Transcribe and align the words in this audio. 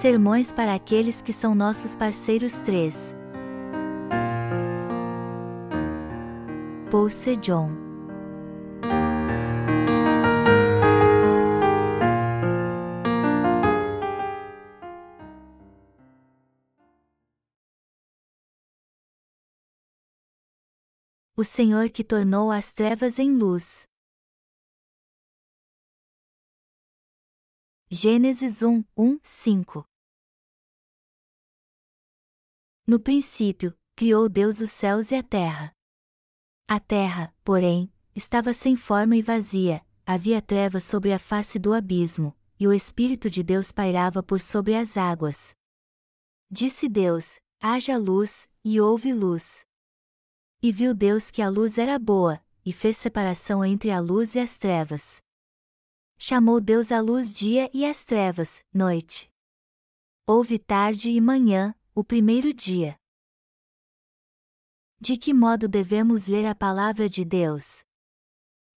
Sermões 0.00 0.52
para 0.52 0.74
aqueles 0.74 1.22
que 1.22 1.32
são 1.32 1.54
nossos 1.54 1.96
parceiros 1.96 2.58
3. 2.58 3.16
Paul 6.90 7.08
Sejong 7.08 7.72
O 21.34 21.42
Senhor 21.42 21.88
que 21.88 22.04
tornou 22.04 22.50
as 22.50 22.70
trevas 22.70 23.18
em 23.18 23.32
luz. 23.32 23.88
Gênesis 27.88 28.64
1, 28.64 28.84
1, 28.96 29.20
5 29.22 29.86
No 32.84 32.98
princípio, 32.98 33.78
criou 33.94 34.28
Deus 34.28 34.58
os 34.58 34.72
céus 34.72 35.12
e 35.12 35.14
a 35.14 35.22
terra. 35.22 35.72
A 36.66 36.80
terra, 36.80 37.32
porém, 37.44 37.88
estava 38.12 38.52
sem 38.52 38.74
forma 38.74 39.14
e 39.14 39.22
vazia, 39.22 39.86
havia 40.04 40.42
trevas 40.42 40.82
sobre 40.82 41.12
a 41.12 41.18
face 41.18 41.60
do 41.60 41.72
abismo, 41.72 42.36
e 42.58 42.66
o 42.66 42.72
Espírito 42.72 43.30
de 43.30 43.44
Deus 43.44 43.70
pairava 43.70 44.20
por 44.20 44.40
sobre 44.40 44.74
as 44.74 44.96
águas. 44.96 45.54
Disse 46.50 46.88
Deus: 46.88 47.38
haja 47.60 47.96
luz, 47.96 48.50
e 48.64 48.80
houve 48.80 49.14
luz. 49.14 49.64
E 50.60 50.72
viu 50.72 50.92
Deus 50.92 51.30
que 51.30 51.40
a 51.40 51.48
luz 51.48 51.78
era 51.78 52.00
boa, 52.00 52.44
e 52.64 52.72
fez 52.72 52.96
separação 52.96 53.64
entre 53.64 53.92
a 53.92 54.00
luz 54.00 54.34
e 54.34 54.40
as 54.40 54.58
trevas. 54.58 55.24
Chamou 56.18 56.60
Deus 56.62 56.90
a 56.90 57.00
luz 57.00 57.32
dia 57.34 57.70
e 57.74 57.84
as 57.84 58.02
trevas, 58.02 58.64
noite. 58.72 59.30
Houve 60.26 60.58
tarde 60.58 61.10
e 61.10 61.20
manhã, 61.20 61.74
o 61.94 62.02
primeiro 62.02 62.54
dia. 62.54 62.98
De 64.98 65.18
que 65.18 65.34
modo 65.34 65.68
devemos 65.68 66.26
ler 66.26 66.46
a 66.46 66.54
palavra 66.54 67.06
de 67.06 67.22
Deus? 67.22 67.84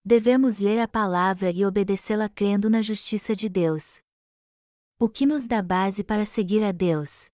Devemos 0.04 0.60
ler 0.60 0.80
a 0.80 0.88
palavra 0.88 1.50
e 1.50 1.66
obedecê-la 1.66 2.28
crendo 2.28 2.70
na 2.70 2.82
justiça 2.82 3.34
de 3.34 3.48
Deus. 3.48 4.02
O 5.00 5.08
que 5.08 5.26
nos 5.26 5.48
dá 5.48 5.62
base 5.62 6.04
para 6.04 6.26
seguir 6.26 6.62
a 6.62 6.74
Deus? 6.74 7.30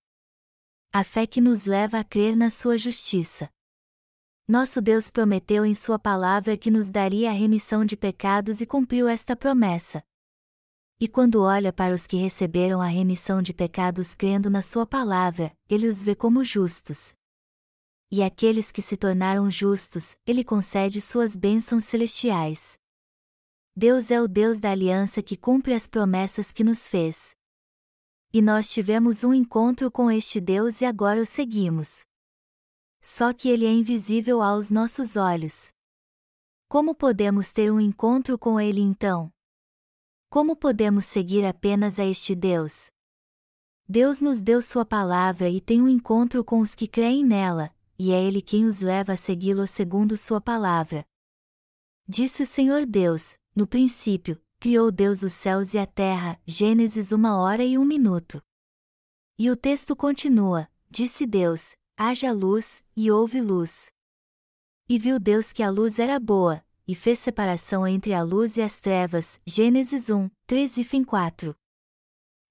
A 0.94 1.04
fé 1.04 1.26
que 1.26 1.42
nos 1.42 1.66
leva 1.66 2.00
a 2.00 2.04
crer 2.04 2.36
na 2.36 2.52
sua 2.52 2.78
justiça. 2.78 3.52
Nosso 4.48 4.80
Deus 4.80 5.10
prometeu 5.10 5.66
em 5.66 5.74
Sua 5.74 5.98
palavra 5.98 6.56
que 6.56 6.70
nos 6.70 6.92
daria 6.92 7.32
a 7.32 7.34
remissão 7.34 7.84
de 7.84 7.98
pecados 7.98 8.62
e 8.62 8.66
cumpriu 8.66 9.08
esta 9.08 9.36
promessa. 9.36 10.04
E 11.00 11.08
quando 11.08 11.42
olha 11.42 11.74
para 11.74 11.96
os 11.96 12.06
que 12.06 12.16
receberam 12.16 12.80
a 12.80 12.86
remissão 12.86 13.42
de 13.42 13.56
pecados 13.56 14.14
crendo 14.14 14.48
na 14.48 14.62
Sua 14.62 14.86
palavra, 14.86 15.52
Ele 15.68 15.88
os 15.88 16.00
vê 16.04 16.14
como 16.14 16.44
justos. 16.44 17.16
E 18.12 18.22
aqueles 18.22 18.72
que 18.72 18.84
se 18.84 18.96
tornaram 18.96 19.50
justos, 19.50 20.16
Ele 20.28 20.44
concede 20.44 21.02
suas 21.02 21.36
bênçãos 21.36 21.84
celestiais. 21.86 22.78
Deus 23.76 24.12
é 24.12 24.22
o 24.22 24.28
Deus 24.28 24.60
da 24.60 24.70
aliança 24.70 25.24
que 25.24 25.36
cumpre 25.36 25.74
as 25.74 25.88
promessas 25.88 26.52
que 26.52 26.64
nos 26.64 26.88
fez. 26.88 27.36
E 28.32 28.44
nós 28.44 28.70
tivemos 28.70 29.24
um 29.24 29.34
encontro 29.34 29.90
com 29.90 30.12
este 30.12 30.40
Deus 30.40 30.82
e 30.82 30.86
agora 30.86 31.20
o 31.20 31.26
seguimos 31.26 32.06
só 33.06 33.32
que 33.32 33.50
ele 33.50 33.68
é 33.68 33.72
invisível 33.72 34.42
aos 34.42 34.72
nossos 34.72 35.16
olhos. 35.16 35.70
Como 36.68 36.96
podemos 36.96 37.52
ter 37.52 37.72
um 37.72 37.80
encontro 37.80 38.36
com 38.36 38.60
ele 38.60 38.82
então? 38.82 39.32
Como 40.28 40.56
podemos 40.56 41.06
seguir 41.06 41.46
apenas 41.46 42.00
a 42.00 42.04
este 42.04 42.34
Deus? 42.34 42.88
Deus 43.88 44.22
nos 44.22 44.42
deu 44.42 44.60
Sua 44.60 44.84
palavra 44.84 45.48
e 45.48 45.62
tem 45.62 45.84
um 45.84 45.88
encontro 45.88 46.44
com 46.44 46.62
os 46.62 46.74
que 46.74 46.88
creem 46.88 47.24
nela, 47.24 47.72
e 47.98 48.12
é 48.12 48.20
Ele 48.20 48.42
quem 48.42 48.66
os 48.66 48.80
leva 48.80 49.14
a 49.14 49.18
segui-lo 49.18 49.68
segundo 49.68 50.18
Sua 50.18 50.42
palavra. 50.42 51.06
Disse 52.08 52.42
o 52.42 52.48
Senhor 52.48 52.88
Deus: 52.88 53.38
No 53.56 53.68
princípio, 53.68 54.42
criou 54.60 54.92
Deus 54.92 55.22
os 55.22 55.34
céus 55.34 55.76
e 55.76 55.78
a 55.78 55.86
terra. 55.86 56.42
Gênesis 56.44 57.12
uma 57.12 57.38
hora 57.38 57.64
e 57.64 57.78
um 57.78 57.86
minuto. 57.86 58.42
E 59.38 59.52
o 59.52 59.56
texto 59.56 59.96
continua: 59.96 60.68
Disse 60.90 61.28
Deus: 61.28 61.76
haja 61.98 62.32
luz, 62.32 62.84
e 62.96 63.10
houve 63.10 63.42
luz. 63.42 63.92
E 64.88 65.00
viu 65.00 65.20
Deus 65.20 65.54
que 65.54 65.64
a 65.64 65.70
luz 65.70 65.98
era 65.98 66.20
boa, 66.20 66.64
e 66.88 66.94
fez 66.94 67.20
separação 67.20 67.88
entre 67.88 68.14
a 68.14 68.22
luz 68.22 68.58
e 68.58 68.62
as 68.62 68.80
trevas. 68.80 69.40
Gênesis 69.46 70.10
1, 70.10 70.30
3 70.46 70.78
e 70.78 70.84
fim 70.84 71.04
4. 71.04 71.56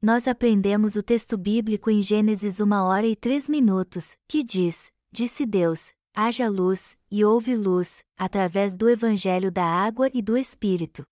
Nós 0.02 0.26
aprendemos 0.26 0.96
o 0.96 1.02
texto 1.02 1.36
bíblico 1.36 1.90
em 1.90 2.02
Gênesis 2.02 2.60
1 2.60 2.72
hora 2.72 3.06
e 3.06 3.14
3 3.14 3.48
minutos, 3.48 4.16
que 4.28 4.42
diz: 4.42 4.90
Disse 5.12 5.46
Deus: 5.46 5.92
haja 6.14 6.48
luz, 6.48 6.96
e 7.10 7.24
houve 7.24 7.56
luz, 7.56 8.04
através 8.16 8.76
do 8.76 8.88
Evangelho 8.88 9.50
da 9.50 9.64
água 9.64 10.08
e 10.14 10.22
do 10.22 10.36
Espírito. 10.36 11.04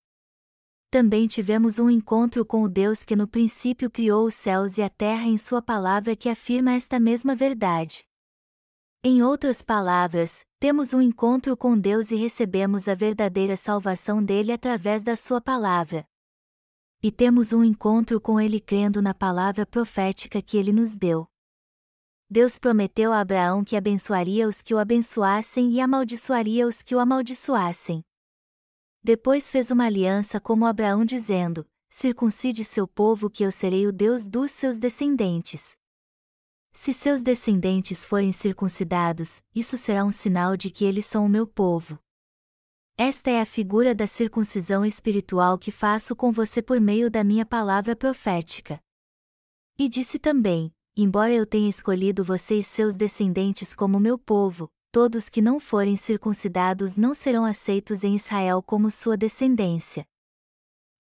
Também 0.91 1.27
tivemos 1.27 1.79
um 1.79 1.89
encontro 1.89 2.45
com 2.45 2.63
o 2.63 2.69
Deus 2.69 3.03
que 3.03 3.17
no 3.17 3.27
princípio 3.27 3.91
criou 3.91 4.27
os 4.27 4.35
céus 4.35 4.79
e 4.79 4.83
a 4.83 4.91
terra 4.91 5.25
em 5.25 5.39
Sua 5.39 5.63
palavra 5.63 6.15
que 6.15 6.29
afirma 6.29 6.73
esta 6.73 7.01
mesma 7.01 7.35
verdade. 7.35 8.05
Em 9.05 9.21
outras 9.21 9.63
palavras, 9.63 10.47
temos 10.61 10.95
um 10.95 11.03
encontro 11.03 11.57
com 11.57 11.77
Deus 11.77 12.13
e 12.13 12.15
recebemos 12.15 12.87
a 12.87 12.95
verdadeira 12.95 13.57
salvação 13.57 14.23
dele 14.23 14.53
através 14.53 15.03
da 15.03 15.17
Sua 15.17 15.41
palavra. 15.41 16.07
E 17.03 17.11
temos 17.11 17.53
um 17.53 17.65
encontro 17.65 18.21
com 18.21 18.41
Ele 18.41 18.61
crendo 18.61 19.03
na 19.03 19.13
palavra 19.13 19.67
profética 19.67 20.41
que 20.41 20.57
Ele 20.57 20.73
nos 20.73 20.95
deu. 20.95 21.27
Deus 22.31 22.61
prometeu 22.61 23.13
a 23.13 23.19
Abraão 23.19 23.65
que 23.65 23.75
abençoaria 23.75 24.47
os 24.47 24.63
que 24.63 24.73
o 24.73 24.79
abençoassem 24.79 25.73
e 25.73 25.81
amaldiçoaria 25.81 26.65
os 26.65 26.81
que 26.81 26.95
o 26.95 27.01
amaldiçoassem. 27.01 28.05
Depois 29.03 29.51
fez 29.51 29.73
uma 29.73 29.87
aliança 29.87 30.39
como 30.39 30.65
Abraão 30.65 31.05
dizendo: 31.05 31.67
Circuncide 31.91 32.65
seu 32.65 32.87
povo 32.87 33.29
que 33.29 33.43
eu 33.43 33.51
serei 33.51 33.85
o 33.85 33.93
Deus 33.93 34.29
dos 34.29 34.53
seus 34.53 34.79
descendentes. 34.79 35.77
Se 36.73 36.93
seus 36.93 37.23
descendentes 37.23 38.05
forem 38.05 38.33
circuncidados, 38.33 39.43
isso 39.55 39.77
será 39.77 40.05
um 40.05 40.13
sinal 40.13 40.57
de 40.57 40.71
que 40.71 40.85
eles 40.85 41.05
são 41.05 41.27
o 41.27 41.29
meu 41.29 41.47
povo. 41.47 41.99
Esta 42.97 43.31
é 43.31 43.41
a 43.41 43.47
figura 43.47 43.95
da 43.95 44.07
circuncisão 44.07 44.85
espiritual 44.85 45.59
que 45.59 45.71
faço 45.71 46.17
com 46.17 46.33
você 46.33 46.63
por 46.63 46.81
meio 46.81 47.11
da 47.11 47.23
minha 47.23 47.45
palavra 47.45 47.95
profética. 47.95 48.81
E 49.79 49.89
disse 49.89 50.19
também: 50.19 50.73
Embora 50.97 51.33
eu 51.33 51.47
tenha 51.47 51.69
escolhido 51.69 52.25
você 52.25 52.57
e 52.57 52.63
seus 52.63 52.97
descendentes 52.97 53.75
como 53.75 54.01
meu 54.01 54.19
povo, 54.19 54.69
todos 54.91 55.29
que 55.29 55.41
não 55.41 55.59
forem 55.59 55.97
circuncidados 55.97 56.97
não 56.97 57.15
serão 57.15 57.45
aceitos 57.45 58.05
em 58.05 58.15
Israel 58.15 58.63
como 58.63 58.91
sua 58.91 59.17
descendência. 59.17 60.07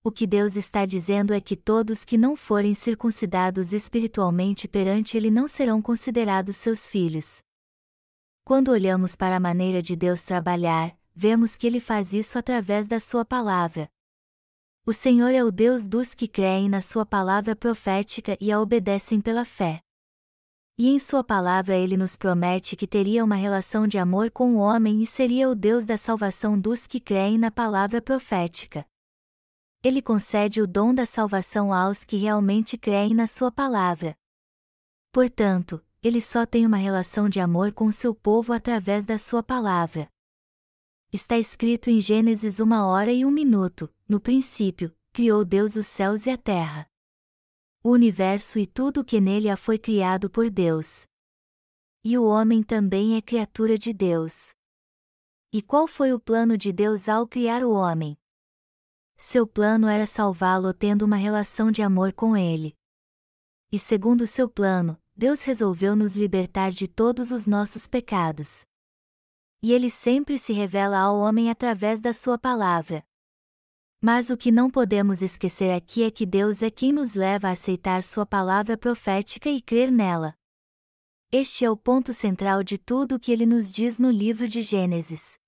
O 0.04 0.10
que 0.10 0.26
Deus 0.26 0.56
está 0.56 0.84
dizendo 0.84 1.32
é 1.32 1.40
que 1.40 1.54
todos 1.54 2.04
que 2.04 2.18
não 2.18 2.34
forem 2.34 2.74
circuncidados 2.74 3.72
espiritualmente 3.72 4.66
perante 4.66 5.16
Ele 5.16 5.30
não 5.30 5.46
serão 5.46 5.80
considerados 5.80 6.56
seus 6.56 6.90
filhos. 6.90 7.40
Quando 8.44 8.72
olhamos 8.72 9.14
para 9.14 9.36
a 9.36 9.40
maneira 9.40 9.80
de 9.80 9.94
Deus 9.94 10.22
trabalhar, 10.22 10.98
vemos 11.14 11.54
que 11.54 11.68
Ele 11.68 11.78
faz 11.78 12.12
isso 12.12 12.36
através 12.36 12.88
da 12.88 12.98
Sua 12.98 13.24
palavra. 13.24 13.88
O 14.84 14.92
Senhor 14.92 15.32
é 15.32 15.44
o 15.44 15.52
Deus 15.52 15.86
dos 15.86 16.14
que 16.14 16.26
creem 16.26 16.68
na 16.68 16.80
Sua 16.80 17.06
palavra 17.06 17.54
profética 17.54 18.36
e 18.40 18.50
a 18.50 18.60
obedecem 18.60 19.20
pela 19.20 19.44
fé. 19.44 19.80
E 20.76 20.88
em 20.88 20.98
Sua 20.98 21.22
palavra 21.22 21.76
Ele 21.76 21.96
nos 21.96 22.16
promete 22.16 22.74
que 22.74 22.88
teria 22.88 23.24
uma 23.24 23.36
relação 23.36 23.86
de 23.86 23.98
amor 23.98 24.32
com 24.32 24.56
o 24.56 24.58
homem 24.58 25.00
e 25.00 25.06
seria 25.06 25.48
o 25.48 25.54
Deus 25.54 25.84
da 25.84 25.96
salvação 25.96 26.58
dos 26.58 26.88
que 26.88 26.98
creem 26.98 27.38
na 27.38 27.52
palavra 27.52 28.02
profética. 28.02 28.84
Ele 29.84 30.00
concede 30.00 30.62
o 30.62 30.66
dom 30.66 30.94
da 30.94 31.04
salvação 31.04 31.72
aos 31.72 32.04
que 32.04 32.16
realmente 32.16 32.78
creem 32.78 33.14
na 33.14 33.26
Sua 33.26 33.50
palavra. 33.50 34.16
Portanto, 35.10 35.84
ele 36.00 36.20
só 36.20 36.46
tem 36.46 36.64
uma 36.64 36.76
relação 36.76 37.28
de 37.28 37.40
amor 37.40 37.72
com 37.72 37.90
seu 37.90 38.14
povo 38.14 38.52
através 38.52 39.04
da 39.04 39.18
Sua 39.18 39.42
palavra. 39.42 40.08
Está 41.12 41.36
escrito 41.36 41.90
em 41.90 42.00
Gênesis 42.00 42.60
uma 42.60 42.86
hora 42.86 43.12
e 43.12 43.24
um 43.24 43.30
minuto: 43.30 43.92
no 44.08 44.20
princípio, 44.20 44.94
criou 45.12 45.44
Deus 45.44 45.74
os 45.74 45.86
céus 45.88 46.26
e 46.26 46.30
a 46.30 46.38
terra. 46.38 46.88
O 47.82 47.90
universo 47.90 48.60
e 48.60 48.66
tudo 48.66 49.00
o 49.00 49.04
que 49.04 49.20
nele 49.20 49.50
há 49.50 49.56
foi 49.56 49.78
criado 49.78 50.30
por 50.30 50.48
Deus. 50.48 51.06
E 52.04 52.16
o 52.16 52.24
homem 52.24 52.62
também 52.62 53.16
é 53.16 53.20
criatura 53.20 53.76
de 53.76 53.92
Deus. 53.92 54.54
E 55.52 55.60
qual 55.60 55.88
foi 55.88 56.12
o 56.12 56.20
plano 56.20 56.56
de 56.56 56.72
Deus 56.72 57.08
ao 57.08 57.26
criar 57.26 57.64
o 57.64 57.72
homem? 57.72 58.16
Seu 59.24 59.46
plano 59.46 59.86
era 59.86 60.04
salvá-lo 60.04 60.74
tendo 60.74 61.02
uma 61.02 61.14
relação 61.14 61.70
de 61.70 61.80
amor 61.80 62.12
com 62.12 62.36
ele. 62.36 62.76
E 63.70 63.78
segundo 63.78 64.26
seu 64.26 64.48
plano, 64.48 65.00
Deus 65.14 65.44
resolveu 65.44 65.94
nos 65.94 66.16
libertar 66.16 66.72
de 66.72 66.88
todos 66.88 67.30
os 67.30 67.46
nossos 67.46 67.86
pecados. 67.86 68.66
E 69.62 69.72
ele 69.72 69.90
sempre 69.90 70.36
se 70.40 70.52
revela 70.52 70.98
ao 70.98 71.16
homem 71.20 71.50
através 71.50 72.00
da 72.00 72.12
sua 72.12 72.36
palavra. 72.36 73.06
Mas 74.00 74.28
o 74.28 74.36
que 74.36 74.50
não 74.50 74.68
podemos 74.68 75.22
esquecer 75.22 75.72
aqui 75.72 76.02
é 76.02 76.10
que 76.10 76.26
Deus 76.26 76.60
é 76.60 76.68
quem 76.68 76.92
nos 76.92 77.14
leva 77.14 77.46
a 77.46 77.52
aceitar 77.52 78.02
Sua 78.02 78.26
palavra 78.26 78.76
profética 78.76 79.48
e 79.48 79.62
crer 79.62 79.92
nela. 79.92 80.34
Este 81.30 81.64
é 81.64 81.70
o 81.70 81.76
ponto 81.76 82.12
central 82.12 82.64
de 82.64 82.76
tudo 82.76 83.14
o 83.14 83.20
que 83.20 83.30
ele 83.30 83.46
nos 83.46 83.70
diz 83.70 84.00
no 84.00 84.10
livro 84.10 84.48
de 84.48 84.62
Gênesis. 84.62 85.38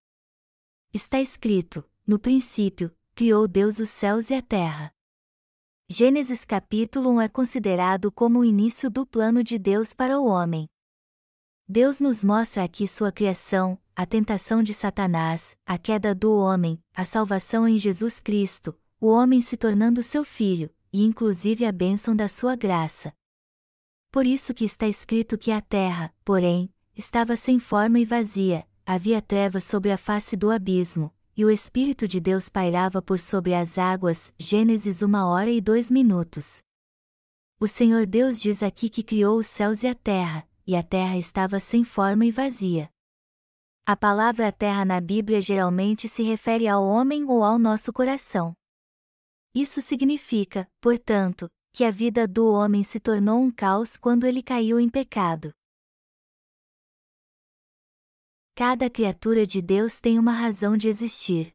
Está 0.93 1.21
escrito: 1.21 1.85
No 2.07 2.21
princípio, 2.21 2.95
criou 3.15 3.47
Deus 3.47 3.79
os 3.79 3.91
céus 3.91 4.29
e 4.31 4.35
a 4.35 4.43
terra. 4.43 4.93
Gênesis 5.89 6.45
capítulo 6.45 7.11
1 7.11 7.21
é 7.21 7.29
considerado 7.29 8.11
como 8.11 8.41
o 8.41 8.45
início 8.45 8.91
do 8.91 9.07
plano 9.07 9.45
de 9.45 9.57
Deus 9.57 9.95
para 9.95 10.19
o 10.19 10.27
homem. 10.27 10.67
Deus 11.69 12.01
nos 12.01 12.25
mostra 12.25 12.65
aqui 12.65 12.89
sua 12.89 13.13
criação, 13.13 13.79
a 13.95 14.05
tentação 14.05 14.65
de 14.65 14.75
Satanás, 14.75 15.57
a 15.65 15.79
queda 15.79 16.13
do 16.13 16.37
homem, 16.37 16.83
a 16.93 17.05
salvação 17.05 17.69
em 17.69 17.79
Jesus 17.79 18.19
Cristo, 18.19 18.77
o 19.01 19.07
homem 19.07 19.41
se 19.41 19.57
tornando 19.57 20.03
seu 20.03 20.25
filho, 20.25 20.69
e 20.93 21.05
inclusive 21.05 21.65
a 21.65 21.71
bênção 21.71 22.17
da 22.17 22.27
sua 22.27 22.57
graça. 22.57 23.15
Por 24.11 24.27
isso 24.27 24.53
que 24.53 24.65
está 24.65 24.89
escrito 24.89 25.39
que 25.39 25.53
a 25.53 25.61
terra, 25.61 26.13
porém, 26.25 26.69
estava 26.97 27.37
sem 27.37 27.61
forma 27.61 28.01
e 28.01 28.05
vazia, 28.05 28.67
havia 28.85 29.23
trevas 29.23 29.63
sobre 29.63 29.93
a 29.93 29.97
face 29.97 30.37
do 30.37 30.51
abismo, 30.51 31.14
e 31.37 31.45
o 31.45 31.51
Espírito 31.51 32.07
de 32.07 32.21
Deus 32.21 32.49
pairava 32.49 33.03
por 33.03 33.19
sobre 33.19 33.55
as 33.55 33.77
águas. 33.77 34.33
Gênesis 34.39 35.03
1 35.03 35.15
hora 35.15 35.51
e 35.51 35.61
dois 35.61 35.91
minutos. 35.91 36.63
O 37.59 37.67
Senhor 37.67 38.07
Deus 38.07 38.41
diz 38.41 38.63
aqui 38.63 38.89
que 38.89 39.03
criou 39.03 39.39
os 39.39 39.47
céus 39.47 39.83
e 39.83 39.87
a 39.87 39.95
terra, 39.95 40.49
e 40.67 40.77
a 40.77 40.83
terra 40.83 41.17
estava 41.17 41.59
sem 41.59 41.83
forma 41.83 42.25
e 42.25 42.31
vazia. 42.31 42.89
A 43.87 43.97
palavra 43.97 44.53
terra 44.53 44.85
na 44.85 45.01
Bíblia 45.01 45.41
geralmente 45.41 46.09
se 46.09 46.23
refere 46.23 46.69
ao 46.69 46.85
homem 46.85 47.25
ou 47.25 47.43
ao 47.43 47.59
nosso 47.59 47.93
coração. 47.93 48.55
Isso 49.55 49.83
significa, 49.83 50.69
portanto, 50.81 51.49
que 51.73 51.85
a 51.85 51.91
vida 51.91 52.27
do 52.27 52.47
homem 52.51 52.83
se 52.83 53.01
tornou 53.01 53.41
um 53.41 53.51
caos 53.51 53.97
quando 53.97 54.25
ele 54.25 54.43
caiu 54.43 54.79
em 54.79 54.89
pecado. 54.89 55.53
Cada 58.57 58.89
criatura 58.89 59.45
de 59.45 59.61
Deus 59.61 59.99
tem 59.99 60.17
uma 60.17 60.31
razão 60.31 60.77
de 60.77 60.87
existir. 60.87 61.53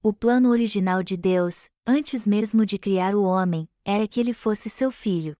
O 0.00 0.12
plano 0.12 0.48
original 0.48 1.02
de 1.02 1.16
Deus, 1.16 1.68
antes 1.84 2.24
mesmo 2.24 2.64
de 2.64 2.78
criar 2.78 3.16
o 3.16 3.24
homem, 3.24 3.68
era 3.84 4.06
que 4.06 4.20
ele 4.20 4.32
fosse 4.32 4.70
seu 4.70 4.92
filho. 4.92 5.36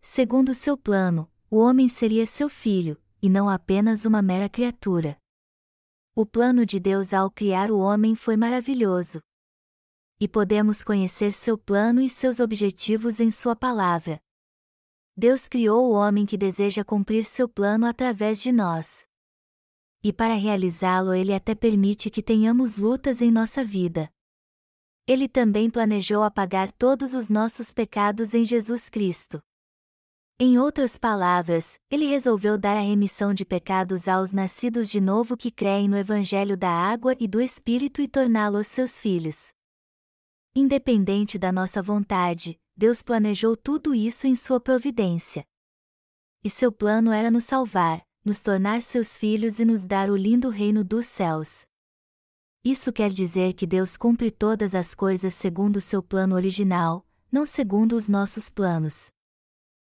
Segundo 0.00 0.54
seu 0.54 0.78
plano, 0.78 1.28
o 1.50 1.58
homem 1.58 1.88
seria 1.88 2.24
seu 2.26 2.48
filho, 2.48 2.96
e 3.20 3.28
não 3.28 3.48
apenas 3.48 4.04
uma 4.04 4.22
mera 4.22 4.48
criatura. 4.48 5.18
O 6.14 6.24
plano 6.24 6.64
de 6.64 6.78
Deus 6.78 7.12
ao 7.12 7.28
criar 7.28 7.72
o 7.72 7.78
homem 7.80 8.14
foi 8.14 8.36
maravilhoso. 8.36 9.20
E 10.20 10.28
podemos 10.28 10.84
conhecer 10.84 11.32
seu 11.32 11.58
plano 11.58 12.00
e 12.00 12.08
seus 12.08 12.38
objetivos 12.38 13.18
em 13.18 13.32
Sua 13.32 13.56
palavra. 13.56 14.22
Deus 15.20 15.46
criou 15.46 15.86
o 15.86 15.92
homem 15.92 16.24
que 16.24 16.38
deseja 16.38 16.82
cumprir 16.82 17.26
seu 17.26 17.46
plano 17.46 17.84
através 17.84 18.40
de 18.40 18.50
nós. 18.50 19.04
E 20.02 20.14
para 20.14 20.32
realizá-lo, 20.32 21.12
Ele 21.12 21.34
até 21.34 21.54
permite 21.54 22.08
que 22.08 22.22
tenhamos 22.22 22.78
lutas 22.78 23.20
em 23.20 23.30
nossa 23.30 23.62
vida. 23.62 24.10
Ele 25.06 25.28
também 25.28 25.68
planejou 25.68 26.22
apagar 26.22 26.72
todos 26.72 27.12
os 27.12 27.28
nossos 27.28 27.70
pecados 27.70 28.32
em 28.32 28.46
Jesus 28.46 28.88
Cristo. 28.88 29.42
Em 30.38 30.58
outras 30.58 30.96
palavras, 30.96 31.78
ele 31.90 32.06
resolveu 32.06 32.56
dar 32.56 32.78
a 32.78 32.80
remissão 32.80 33.34
de 33.34 33.44
pecados 33.44 34.08
aos 34.08 34.32
nascidos 34.32 34.88
de 34.88 35.02
novo 35.02 35.36
que 35.36 35.50
creem 35.50 35.86
no 35.86 35.98
Evangelho 35.98 36.56
da 36.56 36.70
água 36.70 37.14
e 37.20 37.28
do 37.28 37.42
Espírito 37.42 38.00
e 38.00 38.08
torná-los 38.08 38.68
seus 38.68 38.98
filhos. 38.98 39.52
Independente 40.56 41.38
da 41.38 41.52
nossa 41.52 41.82
vontade, 41.82 42.58
Deus 42.80 43.02
planejou 43.02 43.58
tudo 43.58 43.94
isso 43.94 44.26
em 44.26 44.34
sua 44.34 44.58
providência. 44.58 45.44
E 46.42 46.48
seu 46.48 46.72
plano 46.72 47.12
era 47.12 47.30
nos 47.30 47.44
salvar, 47.44 48.02
nos 48.24 48.40
tornar 48.40 48.80
seus 48.80 49.18
filhos 49.18 49.60
e 49.60 49.66
nos 49.66 49.84
dar 49.84 50.08
o 50.08 50.16
lindo 50.16 50.48
reino 50.48 50.82
dos 50.82 51.04
céus. 51.04 51.66
Isso 52.64 52.90
quer 52.90 53.10
dizer 53.10 53.52
que 53.52 53.66
Deus 53.66 53.98
cumpre 53.98 54.30
todas 54.30 54.74
as 54.74 54.94
coisas 54.94 55.34
segundo 55.34 55.78
seu 55.78 56.02
plano 56.02 56.34
original, 56.34 57.06
não 57.30 57.44
segundo 57.44 57.94
os 57.94 58.08
nossos 58.08 58.48
planos. 58.48 59.10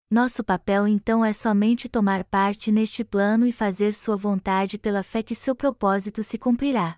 Nosso 0.09 0.43
papel 0.43 0.87
então 0.87 1.23
é 1.23 1.33
somente 1.33 1.87
tomar 1.87 2.23
parte 2.23 2.71
neste 2.71 3.03
plano 3.03 3.45
e 3.45 3.51
fazer 3.51 3.93
sua 3.93 4.17
vontade 4.17 4.79
pela 4.79 5.03
fé 5.03 5.21
que 5.21 5.35
seu 5.35 5.55
propósito 5.55 6.23
se 6.23 6.35
cumprirá. 6.35 6.97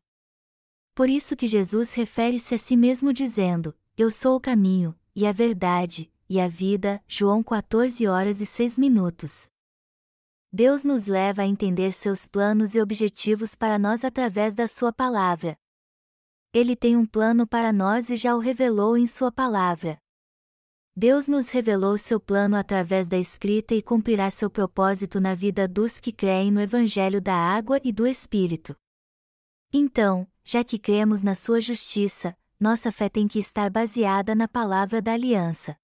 Por 0.95 1.09
isso 1.09 1.35
que 1.35 1.45
Jesus 1.45 1.93
refere-se 1.93 2.55
a 2.55 2.57
si 2.57 2.77
mesmo 2.77 3.11
dizendo: 3.11 3.75
Eu 3.97 4.09
sou 4.09 4.37
o 4.37 4.39
caminho, 4.39 4.97
e 5.15 5.25
a 5.25 5.31
verdade, 5.31 6.11
e 6.29 6.39
a 6.39 6.47
vida. 6.47 7.03
João 7.07 7.43
14 7.43 8.07
horas 8.07 8.41
e 8.41 8.45
6 8.45 8.77
minutos. 8.77 9.47
Deus 10.51 10.83
nos 10.83 11.07
leva 11.07 11.41
a 11.41 11.45
entender 11.45 11.91
seus 11.91 12.27
planos 12.27 12.75
e 12.75 12.81
objetivos 12.81 13.55
para 13.55 13.79
nós 13.79 14.03
através 14.03 14.53
da 14.53 14.67
Sua 14.67 14.93
palavra. 14.93 15.57
Ele 16.53 16.75
tem 16.75 16.95
um 16.95 17.05
plano 17.05 17.47
para 17.47 17.73
nós 17.73 18.09
e 18.09 18.15
já 18.15 18.35
o 18.35 18.39
revelou 18.39 18.95
em 18.95 19.07
Sua 19.07 19.31
palavra. 19.31 19.97
Deus 20.95 21.27
nos 21.27 21.49
revelou 21.49 21.97
seu 21.97 22.19
plano 22.19 22.55
através 22.55 23.09
da 23.09 23.17
escrita 23.17 23.73
e 23.73 23.81
cumprirá 23.81 24.29
seu 24.29 24.47
propósito 24.47 25.19
na 25.19 25.33
vida 25.33 25.67
dos 25.67 25.99
que 25.99 26.11
creem 26.11 26.51
no 26.51 26.61
Evangelho 26.61 27.19
da 27.19 27.33
Água 27.33 27.81
e 27.83 27.91
do 27.91 28.05
Espírito. 28.05 28.75
Então, 29.73 30.27
já 30.43 30.63
que 30.63 30.77
cremos 30.77 31.23
na 31.23 31.33
sua 31.33 31.59
justiça, 31.59 32.37
nossa 32.63 32.93
fé 32.93 33.09
tem 33.09 33.27
que 33.27 33.39
estar 33.39 33.69
baseada 33.69 34.33
na 34.33 34.47
palavra 34.47 35.01
da 35.01 35.11
aliança. 35.11 35.75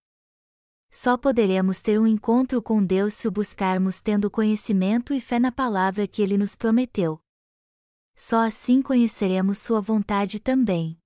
Só 0.89 1.17
poderemos 1.17 1.81
ter 1.81 1.99
um 1.99 2.07
encontro 2.07 2.61
com 2.61 2.81
Deus 2.81 3.15
se 3.15 3.27
o 3.27 3.31
buscarmos 3.31 3.99
tendo 3.99 4.31
conhecimento 4.31 5.13
e 5.13 5.19
fé 5.19 5.39
na 5.39 5.51
palavra 5.51 6.07
que 6.07 6.21
ele 6.21 6.37
nos 6.37 6.55
prometeu. 6.55 7.19
Só 8.15 8.45
assim 8.47 8.81
conheceremos 8.81 9.57
sua 9.57 9.81
vontade 9.81 10.39
também. 10.39 10.97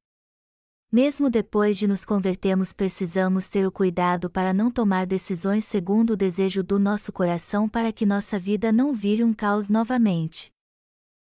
Mesmo 0.92 1.28
depois 1.28 1.76
de 1.76 1.88
nos 1.88 2.06
convertermos, 2.06 2.72
precisamos 2.72 3.50
ter 3.50 3.66
o 3.66 3.72
cuidado 3.72 4.30
para 4.30 4.54
não 4.54 4.69
tomar 4.69 5.08
decisões 5.08 5.66
segundo 5.66 6.12
o 6.12 6.16
desejo 6.16 6.62
do 6.62 6.78
nosso 6.78 7.12
coração 7.12 7.68
para 7.68 7.92
que 7.92 8.06
nossa 8.06 8.38
vida 8.38 8.72
não 8.72 8.94
vire 8.94 9.24
um 9.24 9.34
caos 9.34 9.69
novamente. 9.69 10.53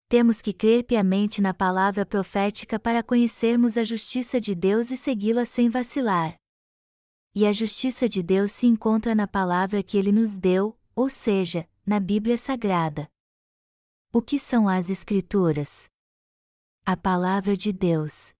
Temos 0.07 0.41
que 0.41 0.53
crer 0.53 0.83
piamente 0.83 1.41
na 1.41 1.53
palavra 1.53 2.05
profética 2.05 2.79
para 2.79 3.01
conhecermos 3.01 3.77
a 3.77 3.83
justiça 3.83 4.39
de 4.39 4.53
Deus 4.53 4.91
e 4.91 4.97
segui-la 4.97 5.45
sem 5.45 5.69
vacilar. 5.69 6.35
E 7.33 7.45
a 7.45 7.51
justiça 7.51 8.07
de 8.07 8.21
Deus 8.21 8.51
se 8.51 8.67
encontra 8.67 9.15
na 9.15 9.27
palavra 9.27 9.81
que 9.81 9.97
ele 9.97 10.11
nos 10.11 10.37
deu, 10.37 10.77
ou 10.95 11.09
seja, 11.09 11.67
na 11.85 11.99
Bíblia 11.99 12.37
Sagrada. 12.37 13.09
O 14.13 14.21
que 14.21 14.39
são 14.39 14.69
as 14.69 14.89
Escrituras? 14.89 15.89
A 16.85 16.95
palavra 16.95 17.57
de 17.57 17.73
Deus 17.73 18.33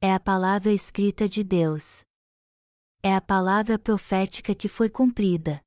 é 0.00 0.12
a 0.12 0.20
palavra 0.20 0.70
escrita 0.70 1.26
de 1.26 1.42
Deus. 1.42 2.04
É 3.02 3.14
a 3.14 3.22
palavra 3.22 3.78
profética 3.78 4.54
que 4.54 4.68
foi 4.68 4.90
cumprida. 4.90 5.62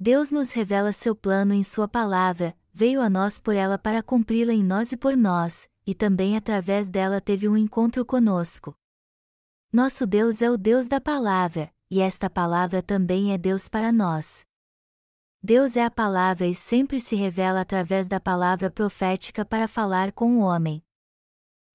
Deus 0.00 0.30
nos 0.30 0.52
revela 0.52 0.94
seu 0.94 1.14
plano 1.14 1.52
em 1.52 1.62
Sua 1.62 1.86
palavra, 1.86 2.56
veio 2.74 3.00
a 3.00 3.08
nós 3.08 3.40
por 3.40 3.54
ela 3.54 3.78
para 3.78 4.02
cumpri-la 4.02 4.52
em 4.52 4.62
nós 4.62 4.92
e 4.92 4.96
por 4.96 5.16
nós, 5.16 5.68
e 5.86 5.94
também 5.94 6.36
através 6.36 6.90
dela 6.90 7.20
teve 7.20 7.48
um 7.48 7.56
encontro 7.56 8.04
conosco. 8.04 8.76
Nosso 9.72 10.06
Deus 10.06 10.42
é 10.42 10.50
o 10.50 10.58
Deus 10.58 10.88
da 10.88 11.00
palavra, 11.00 11.72
e 11.90 12.00
esta 12.00 12.28
palavra 12.28 12.82
também 12.82 13.32
é 13.32 13.38
Deus 13.38 13.68
para 13.68 13.92
nós. 13.92 14.44
Deus 15.42 15.76
é 15.76 15.84
a 15.84 15.90
palavra 15.90 16.46
e 16.46 16.54
sempre 16.54 17.00
se 17.00 17.14
revela 17.14 17.60
através 17.60 18.08
da 18.08 18.18
palavra 18.18 18.70
profética 18.70 19.44
para 19.44 19.68
falar 19.68 20.10
com 20.12 20.38
o 20.38 20.40
homem 20.40 20.82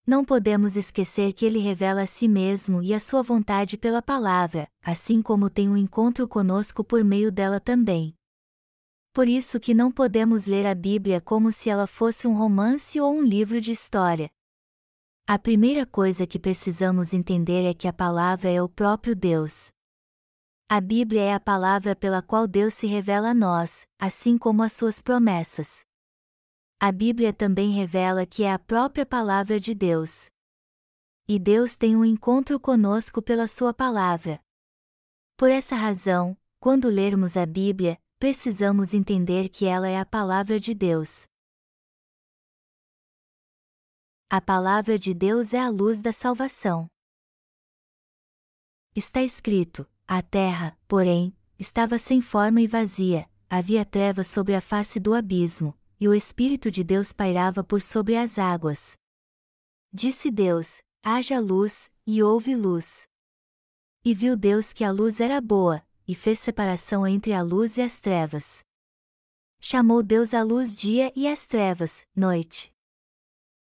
não 0.09 0.25
podemos 0.25 0.75
esquecer 0.75 1.33
que 1.33 1.45
ele 1.45 1.59
revela 1.59 2.01
a 2.01 2.07
si 2.07 2.27
mesmo 2.27 2.81
e 2.81 2.95
a 2.95 2.99
sua 2.99 3.21
vontade 3.21 3.77
pela 3.77 4.01
palavra, 4.01 4.67
assim 4.81 5.21
como 5.21 5.51
tem 5.51 5.69
um 5.69 5.77
encontro 5.77 6.27
conosco 6.27 6.83
por 6.83 7.03
meio 7.03 7.31
dela 7.31 7.59
também. 7.59 8.15
Por 9.13 9.27
isso 9.27 9.59
que 9.59 9.73
não 9.73 9.91
podemos 9.91 10.45
ler 10.45 10.65
a 10.65 10.75
Bíblia 10.75 11.19
como 11.19 11.51
se 11.51 11.69
ela 11.69 11.87
fosse 11.87 12.27
um 12.27 12.37
romance 12.37 12.99
ou 12.99 13.13
um 13.13 13.23
livro 13.23 13.59
de 13.59 13.71
história. 13.71 14.29
A 15.27 15.37
primeira 15.37 15.85
coisa 15.85 16.25
que 16.25 16.39
precisamos 16.39 17.13
entender 17.13 17.63
é 17.63 17.73
que 17.73 17.87
a 17.87 17.93
palavra 17.93 18.49
é 18.49 18.61
o 18.61 18.69
próprio 18.69 19.15
Deus. 19.15 19.71
A 20.67 20.79
Bíblia 20.79 21.21
é 21.21 21.33
a 21.33 21.39
palavra 21.39 21.95
pela 21.95 22.21
qual 22.21 22.47
Deus 22.47 22.75
se 22.75 22.85
revela 22.85 23.29
a 23.31 23.33
nós, 23.33 23.87
assim 23.99 24.37
como 24.37 24.61
as 24.61 24.73
suas 24.73 25.01
promessas. 25.01 25.81
A 26.79 26.91
Bíblia 26.91 27.33
também 27.33 27.71
revela 27.71 28.25
que 28.25 28.43
é 28.43 28.51
a 28.53 28.57
própria 28.57 29.05
palavra 29.05 29.59
de 29.59 29.75
Deus. 29.75 30.29
E 31.27 31.37
Deus 31.37 31.75
tem 31.75 31.95
um 31.95 32.05
encontro 32.05 32.59
conosco 32.59 33.21
pela 33.21 33.47
Sua 33.47 33.73
palavra. 33.73 34.39
Por 35.35 35.49
essa 35.49 35.75
razão, 35.75 36.37
quando 36.59 36.87
lermos 36.87 37.35
a 37.35 37.45
Bíblia, 37.45 37.99
precisamos 38.19 38.93
entender 38.93 39.49
que 39.49 39.65
ela 39.65 39.87
é 39.87 39.97
a 39.97 40.05
palavra 40.05 40.59
de 40.59 40.75
Deus. 40.75 41.25
a 44.31 44.39
palavra 44.39 44.99
de 44.99 45.11
Deus 45.11 45.55
é 45.55 45.59
a 45.59 45.69
luz 45.69 46.03
da 46.03 46.13
salvação. 46.13 46.87
Está 48.95 49.23
escrito: 49.23 49.89
a 50.07 50.21
terra, 50.21 50.77
porém, 50.87 51.35
estava 51.57 51.97
sem 51.97 52.21
forma 52.21 52.61
e 52.61 52.67
vazia, 52.67 53.27
havia 53.49 53.83
trevas 53.83 54.27
sobre 54.27 54.53
a 54.53 54.61
face 54.61 54.99
do 54.99 55.15
abismo, 55.15 55.75
e 55.99 56.07
o 56.07 56.13
Espírito 56.13 56.69
de 56.69 56.83
Deus 56.83 57.11
pairava 57.11 57.63
por 57.63 57.81
sobre 57.81 58.15
as 58.15 58.37
águas. 58.37 58.93
Disse 59.91 60.29
Deus: 60.29 60.79
haja 61.01 61.39
luz, 61.39 61.91
e 62.05 62.21
houve 62.21 62.55
luz. 62.55 63.07
E 64.05 64.13
viu 64.13 64.37
Deus 64.37 64.71
que 64.71 64.83
a 64.83 64.91
luz 64.91 65.19
era 65.19 65.41
boa, 65.41 65.83
e 66.09 66.15
fez 66.15 66.39
separação 66.39 67.05
entre 67.05 67.33
a 67.33 67.43
luz 67.43 67.77
e 67.77 67.83
as 67.83 67.99
trevas. 67.99 68.63
Chamou 69.61 70.01
Deus 70.01 70.33
a 70.33 70.41
luz 70.41 70.75
dia 70.75 71.13
e 71.15 71.27
as 71.27 71.45
trevas, 71.45 72.03
noite. 72.15 72.73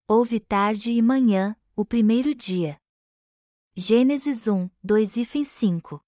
Houve 0.09 0.41
tarde 0.41 0.91
e 0.91 1.03
manhã, 1.03 1.55
o 1.77 1.85
primeiro 1.85 2.35
dia. 2.35 2.81
Gênesis 3.77 4.49
1, 4.49 4.71
2 4.83 5.17
e 5.19 5.45
5. 5.45 6.01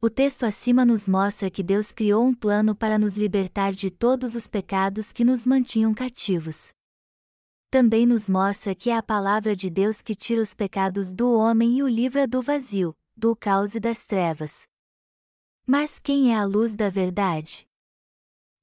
O 0.00 0.08
texto 0.08 0.44
acima 0.44 0.86
nos 0.86 1.06
mostra 1.06 1.50
que 1.50 1.62
Deus 1.62 1.92
criou 1.92 2.24
um 2.24 2.34
plano 2.34 2.74
para 2.74 2.98
nos 2.98 3.18
libertar 3.18 3.74
de 3.74 3.90
todos 3.90 4.34
os 4.34 4.46
pecados 4.46 5.12
que 5.12 5.22
nos 5.22 5.44
mantinham 5.44 5.92
cativos. 5.92 6.72
Também 7.70 8.06
nos 8.06 8.26
mostra 8.26 8.74
que 8.74 8.88
é 8.88 8.96
a 8.96 9.02
palavra 9.02 9.54
de 9.54 9.68
Deus 9.68 10.00
que 10.00 10.14
tira 10.14 10.40
os 10.40 10.54
pecados 10.54 11.12
do 11.12 11.30
homem 11.30 11.76
e 11.76 11.82
o 11.82 11.88
livra 11.88 12.26
do 12.26 12.40
vazio, 12.40 12.96
do 13.14 13.36
caos 13.36 13.74
e 13.74 13.80
das 13.80 14.06
trevas. 14.06 14.71
Mas 15.74 15.98
quem 15.98 16.34
é 16.34 16.36
a 16.36 16.44
luz 16.44 16.76
da 16.76 16.90
verdade? 16.90 17.66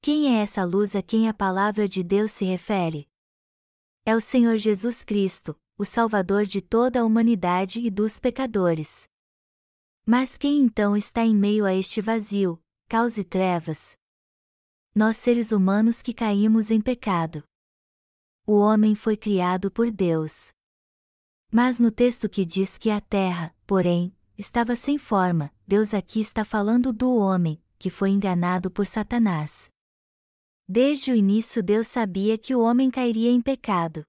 Quem 0.00 0.32
é 0.32 0.42
essa 0.42 0.64
luz 0.64 0.94
a 0.94 1.02
quem 1.02 1.28
a 1.28 1.34
palavra 1.34 1.88
de 1.88 2.04
Deus 2.04 2.30
se 2.30 2.44
refere? 2.44 3.08
É 4.06 4.14
o 4.14 4.20
Senhor 4.20 4.56
Jesus 4.56 5.02
Cristo, 5.02 5.58
o 5.76 5.84
Salvador 5.84 6.44
de 6.44 6.62
toda 6.62 7.00
a 7.00 7.04
humanidade 7.04 7.80
e 7.80 7.90
dos 7.90 8.20
pecadores. 8.20 9.08
Mas 10.06 10.38
quem 10.38 10.60
então 10.60 10.96
está 10.96 11.24
em 11.24 11.34
meio 11.34 11.64
a 11.64 11.74
este 11.74 12.00
vazio, 12.00 12.62
caos 12.88 13.18
e 13.18 13.24
trevas? 13.24 13.96
Nós 14.94 15.16
seres 15.16 15.50
humanos 15.50 16.02
que 16.02 16.14
caímos 16.14 16.70
em 16.70 16.80
pecado. 16.80 17.42
O 18.46 18.60
homem 18.60 18.94
foi 18.94 19.16
criado 19.16 19.68
por 19.68 19.90
Deus. 19.90 20.52
Mas 21.50 21.80
no 21.80 21.90
texto 21.90 22.28
que 22.28 22.46
diz 22.46 22.78
que 22.78 22.88
a 22.88 23.00
terra, 23.00 23.52
porém, 23.66 24.16
estava 24.40 24.74
sem 24.74 24.96
forma, 24.96 25.52
Deus 25.66 25.92
aqui 25.92 26.18
está 26.18 26.46
falando 26.46 26.94
do 26.94 27.14
homem, 27.14 27.62
que 27.78 27.90
foi 27.90 28.08
enganado 28.08 28.70
por 28.70 28.86
Satanás. 28.86 29.70
Desde 30.66 31.12
o 31.12 31.14
início 31.14 31.62
Deus 31.62 31.86
sabia 31.86 32.38
que 32.38 32.54
o 32.54 32.60
homem 32.60 32.90
cairia 32.90 33.30
em 33.30 33.42
pecado. 33.42 34.02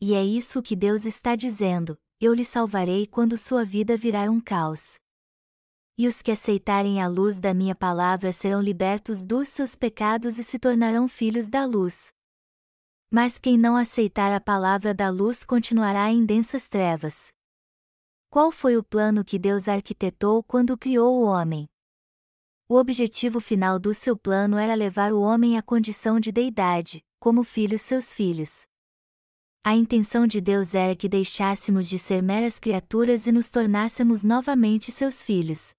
E 0.00 0.12
é 0.12 0.24
isso 0.24 0.60
que 0.60 0.74
Deus 0.74 1.04
está 1.04 1.36
dizendo: 1.36 1.96
eu 2.20 2.34
lhe 2.34 2.44
salvarei 2.44 3.06
quando 3.06 3.38
sua 3.38 3.64
vida 3.64 3.96
virar 3.96 4.28
um 4.28 4.40
caos. 4.40 4.98
E 5.96 6.08
os 6.08 6.20
que 6.20 6.32
aceitarem 6.32 7.00
a 7.00 7.06
luz 7.06 7.38
da 7.38 7.54
minha 7.54 7.76
palavra 7.76 8.32
serão 8.32 8.60
libertos 8.60 9.24
dos 9.24 9.46
seus 9.46 9.76
pecados 9.76 10.36
e 10.36 10.42
se 10.42 10.58
tornarão 10.58 11.06
filhos 11.06 11.48
da 11.48 11.64
luz. 11.64 12.12
Mas 13.08 13.38
quem 13.38 13.56
não 13.56 13.76
aceitar 13.76 14.32
a 14.32 14.40
palavra 14.40 14.92
da 14.92 15.10
luz 15.10 15.44
continuará 15.44 16.10
em 16.10 16.24
densas 16.24 16.68
trevas. 16.68 17.32
Qual 18.30 18.52
foi 18.52 18.76
o 18.76 18.84
plano 18.84 19.24
que 19.24 19.38
Deus 19.38 19.68
arquitetou 19.68 20.42
quando 20.42 20.76
criou 20.76 21.18
o 21.18 21.24
homem? 21.24 21.66
O 22.68 22.76
objetivo 22.76 23.40
final 23.40 23.78
do 23.78 23.94
seu 23.94 24.18
plano 24.18 24.58
era 24.58 24.74
levar 24.74 25.14
o 25.14 25.20
homem 25.22 25.56
à 25.56 25.62
condição 25.62 26.20
de 26.20 26.30
deidade, 26.30 27.02
como 27.18 27.42
filhos 27.42 27.80
seus 27.80 28.12
filhos. 28.12 28.66
A 29.64 29.74
intenção 29.74 30.26
de 30.26 30.42
Deus 30.42 30.74
era 30.74 30.94
que 30.94 31.08
deixássemos 31.08 31.88
de 31.88 31.98
ser 31.98 32.22
meras 32.22 32.58
criaturas 32.58 33.26
e 33.26 33.32
nos 33.32 33.48
tornássemos 33.48 34.22
novamente 34.22 34.92
seus 34.92 35.22
filhos. 35.22 35.72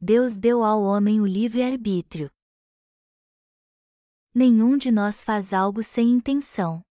Deus 0.00 0.38
deu 0.38 0.62
ao 0.62 0.80
homem 0.80 1.20
o 1.20 1.26
livre-arbítrio. 1.26 2.30
Nenhum 4.32 4.78
de 4.78 4.92
nós 4.92 5.24
faz 5.24 5.52
algo 5.52 5.82
sem 5.82 6.08
intenção. 6.08 6.84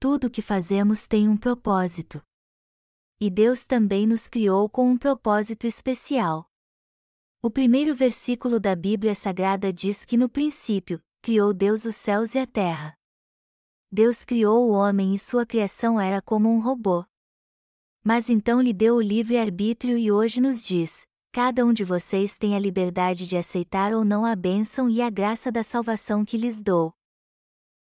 Tudo 0.00 0.28
o 0.28 0.30
que 0.30 0.40
fazemos 0.40 1.08
tem 1.08 1.28
um 1.28 1.36
propósito. 1.36 2.22
E 3.20 3.28
Deus 3.28 3.64
também 3.64 4.06
nos 4.06 4.28
criou 4.28 4.68
com 4.68 4.88
um 4.88 4.96
propósito 4.96 5.66
especial. 5.66 6.48
O 7.42 7.50
primeiro 7.50 7.96
versículo 7.96 8.60
da 8.60 8.76
Bíblia 8.76 9.12
Sagrada 9.12 9.72
diz 9.72 10.04
que 10.04 10.16
no 10.16 10.28
princípio, 10.28 11.02
criou 11.20 11.52
Deus 11.52 11.84
os 11.84 11.96
céus 11.96 12.36
e 12.36 12.38
a 12.38 12.46
terra. 12.46 12.94
Deus 13.90 14.24
criou 14.24 14.68
o 14.68 14.72
homem 14.72 15.14
e 15.14 15.18
sua 15.18 15.44
criação 15.44 16.00
era 16.00 16.22
como 16.22 16.48
um 16.48 16.60
robô. 16.60 17.04
Mas 18.04 18.30
então 18.30 18.60
lhe 18.60 18.72
deu 18.72 18.96
o 18.96 19.02
livre-arbítrio 19.02 19.98
e 19.98 20.12
hoje 20.12 20.40
nos 20.40 20.62
diz: 20.62 21.08
cada 21.32 21.66
um 21.66 21.72
de 21.72 21.82
vocês 21.82 22.38
tem 22.38 22.54
a 22.54 22.60
liberdade 22.60 23.26
de 23.26 23.36
aceitar 23.36 23.92
ou 23.92 24.04
não 24.04 24.24
a 24.24 24.36
bênção 24.36 24.88
e 24.88 25.02
a 25.02 25.10
graça 25.10 25.50
da 25.50 25.64
salvação 25.64 26.24
que 26.24 26.36
lhes 26.36 26.62
dou. 26.62 26.97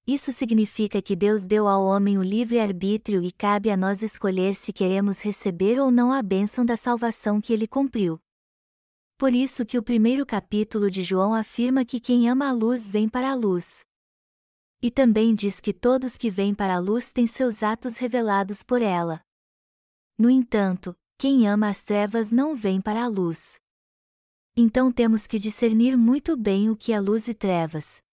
Isso 0.07 0.33
significa 0.33 1.01
que 1.01 1.17
Deus 1.17 1.47
deu 1.47 1.67
ao 1.67 1.83
homem 1.83 2.19
o 2.19 2.23
livre-arbítrio 2.23 3.25
e 3.25 3.33
cabe 3.33 3.71
a 3.71 3.77
nós 3.77 4.03
escolher 4.03 4.55
se 4.55 4.71
queremos 4.71 5.23
receber 5.23 5.81
ou 5.81 5.91
não 5.91 6.13
a 6.13 6.23
bênção 6.23 6.63
da 6.63 6.77
salvação 6.77 7.41
que 7.41 7.55
ele 7.55 7.67
cumpriu. 7.67 8.21
Por 9.17 9.33
isso 9.33 9.65
que 9.65 9.79
o 9.79 9.83
primeiro 9.83 10.27
capítulo 10.27 10.91
de 10.91 11.03
João 11.03 11.33
afirma 11.33 11.87
que 11.87 11.99
quem 11.99 12.29
ama 12.29 12.51
a 12.51 12.53
luz 12.53 12.87
vem 12.87 13.09
para 13.09 13.31
a 13.31 13.35
luz. 13.35 13.83
E 14.83 14.91
também 14.91 15.35
diz 15.35 15.59
que 15.59 15.73
todos 15.73 16.19
que 16.19 16.31
vêm 16.31 16.55
para 16.55 16.75
a 16.75 16.79
luz 16.79 17.11
têm 17.11 17.27
seus 17.27 17.63
atos 17.63 17.97
revelados 17.97 18.63
por 18.63 18.83
ela. 18.83 19.23
No 20.19 20.29
entanto, 20.29 20.95
quem 21.17 21.49
ama 21.49 21.71
as 21.71 21.83
trevas 21.83 22.31
não 22.31 22.55
vem 22.55 22.79
para 22.79 23.03
a 23.03 23.09
luz. 23.09 23.59
Então 24.55 24.93
temos 24.93 25.27
que 25.27 25.39
discernir 25.39 25.97
muito 25.97 26.37
bem 26.37 26.69
o 26.69 26.77
que 26.77 26.93
é 26.93 27.01
luz 27.01 27.27
e 27.27 27.33
trevas. 27.33 28.04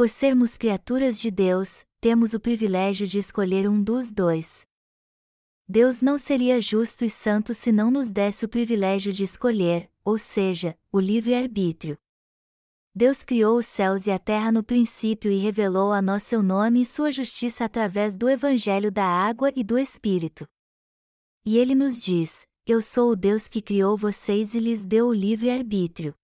Por 0.00 0.08
sermos 0.08 0.56
criaturas 0.56 1.20
de 1.20 1.30
Deus, 1.30 1.84
temos 2.00 2.32
o 2.32 2.40
privilégio 2.40 3.06
de 3.06 3.18
escolher 3.18 3.68
um 3.68 3.82
dos 3.82 4.10
dois. 4.10 4.66
Deus 5.68 6.00
não 6.00 6.16
seria 6.16 6.58
justo 6.58 7.04
e 7.04 7.10
santo 7.10 7.52
se 7.52 7.70
não 7.70 7.90
nos 7.90 8.10
desse 8.10 8.46
o 8.46 8.48
privilégio 8.48 9.12
de 9.12 9.24
escolher, 9.24 9.90
ou 10.02 10.16
seja, 10.16 10.74
o 10.90 10.98
livre-arbítrio. 10.98 11.98
Deus 12.94 13.22
criou 13.22 13.58
os 13.58 13.66
céus 13.66 14.06
e 14.06 14.10
a 14.10 14.18
terra 14.18 14.50
no 14.50 14.64
princípio 14.64 15.30
e 15.30 15.36
revelou 15.36 15.92
a 15.92 16.00
nós 16.00 16.22
seu 16.22 16.42
nome 16.42 16.80
e 16.80 16.86
sua 16.86 17.12
justiça 17.12 17.66
através 17.66 18.16
do 18.16 18.26
Evangelho 18.26 18.90
da 18.90 19.04
água 19.04 19.52
e 19.54 19.62
do 19.62 19.78
Espírito. 19.78 20.48
E 21.44 21.58
ele 21.58 21.74
nos 21.74 22.00
diz: 22.00 22.46
Eu 22.66 22.80
sou 22.80 23.10
o 23.10 23.16
Deus 23.16 23.48
que 23.48 23.60
criou 23.60 23.98
vocês 23.98 24.54
e 24.54 24.60
lhes 24.60 24.86
deu 24.86 25.08
o 25.08 25.12
livre-arbítrio. 25.12 26.14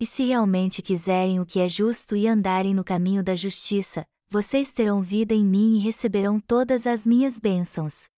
E 0.00 0.06
se 0.06 0.24
realmente 0.24 0.80
quiserem 0.80 1.40
o 1.40 1.46
que 1.46 1.58
é 1.58 1.68
justo 1.68 2.14
e 2.14 2.28
andarem 2.28 2.72
no 2.72 2.84
caminho 2.84 3.22
da 3.22 3.34
justiça, 3.34 4.06
vocês 4.28 4.70
terão 4.70 5.02
vida 5.02 5.34
em 5.34 5.44
mim 5.44 5.76
e 5.76 5.80
receberão 5.80 6.38
todas 6.38 6.86
as 6.86 7.04
minhas 7.04 7.40
bênçãos. 7.40 8.08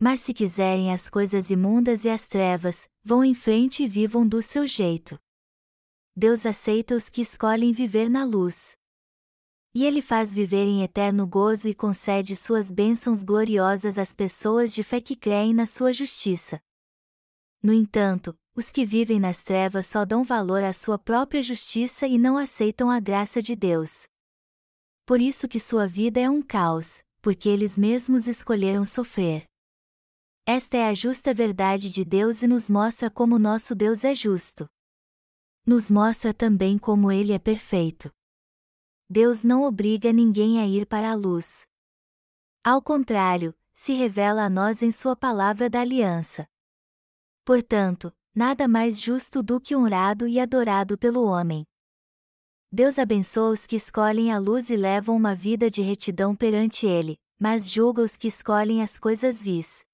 Mas 0.00 0.20
se 0.20 0.34
quiserem 0.34 0.92
as 0.92 1.08
coisas 1.08 1.50
imundas 1.50 2.04
e 2.04 2.08
as 2.08 2.26
trevas, 2.26 2.88
vão 3.04 3.22
em 3.22 3.34
frente 3.34 3.84
e 3.84 3.88
vivam 3.88 4.26
do 4.26 4.42
seu 4.42 4.66
jeito. 4.66 5.20
Deus 6.16 6.44
aceita 6.44 6.96
os 6.96 7.08
que 7.08 7.20
escolhem 7.20 7.72
viver 7.72 8.08
na 8.08 8.24
luz. 8.24 8.76
E 9.72 9.84
ele 9.84 10.02
faz 10.02 10.32
viver 10.32 10.64
em 10.64 10.82
eterno 10.82 11.26
gozo 11.26 11.68
e 11.68 11.74
concede 11.74 12.34
suas 12.34 12.70
bênçãos 12.70 13.22
gloriosas 13.22 13.96
às 13.96 14.12
pessoas 14.12 14.74
de 14.74 14.82
fé 14.82 15.00
que 15.00 15.14
creem 15.14 15.54
na 15.54 15.66
sua 15.66 15.92
justiça. 15.92 16.60
No 17.62 17.72
entanto, 17.72 18.36
os 18.54 18.70
que 18.70 18.84
vivem 18.84 19.20
nas 19.20 19.42
trevas 19.42 19.86
só 19.86 20.04
dão 20.04 20.24
valor 20.24 20.62
à 20.62 20.72
sua 20.72 20.98
própria 20.98 21.42
justiça 21.42 22.06
e 22.06 22.18
não 22.18 22.36
aceitam 22.36 22.90
a 22.90 22.98
graça 22.98 23.40
de 23.40 23.54
Deus. 23.54 24.06
Por 25.06 25.20
isso 25.20 25.48
que 25.48 25.58
sua 25.58 25.86
vida 25.86 26.20
é 26.20 26.28
um 26.28 26.42
caos, 26.42 27.02
porque 27.20 27.48
eles 27.48 27.78
mesmos 27.78 28.26
escolheram 28.26 28.84
sofrer. 28.84 29.44
Esta 30.46 30.76
é 30.76 30.88
a 30.88 30.94
justa 30.94 31.32
verdade 31.32 31.90
de 31.90 32.04
Deus 32.04 32.42
e 32.42 32.46
nos 32.46 32.68
mostra 32.68 33.10
como 33.10 33.38
nosso 33.38 33.74
Deus 33.74 34.04
é 34.04 34.14
justo. 34.14 34.68
Nos 35.64 35.90
mostra 35.90 36.32
também 36.34 36.78
como 36.78 37.12
ele 37.12 37.32
é 37.32 37.38
perfeito. 37.38 38.10
Deus 39.08 39.44
não 39.44 39.62
obriga 39.62 40.12
ninguém 40.12 40.60
a 40.60 40.66
ir 40.66 40.86
para 40.86 41.10
a 41.10 41.14
luz. 41.14 41.66
Ao 42.64 42.80
contrário, 42.80 43.54
se 43.74 43.92
revela 43.92 44.44
a 44.44 44.50
nós 44.50 44.82
em 44.82 44.90
Sua 44.90 45.16
palavra 45.16 45.68
da 45.68 45.80
aliança. 45.80 46.46
Portanto, 47.44 48.12
nada 48.34 48.68
mais 48.68 49.00
justo 49.00 49.42
do 49.42 49.60
que 49.60 49.74
honrado 49.74 50.26
e 50.28 50.38
adorado 50.38 50.96
pelo 50.96 51.24
homem. 51.24 51.64
Deus 52.72 52.98
abençoa 52.98 53.50
os 53.50 53.66
que 53.66 53.76
escolhem 53.76 54.32
a 54.32 54.38
luz 54.38 54.70
e 54.70 54.76
levam 54.76 55.16
uma 55.16 55.34
vida 55.34 55.68
de 55.68 55.82
retidão 55.82 56.36
perante 56.36 56.86
Ele, 56.86 57.16
mas 57.38 57.68
julga 57.68 58.02
os 58.02 58.16
que 58.16 58.28
escolhem 58.28 58.82
as 58.82 58.96
coisas 58.98 59.42
vis. 59.42 59.84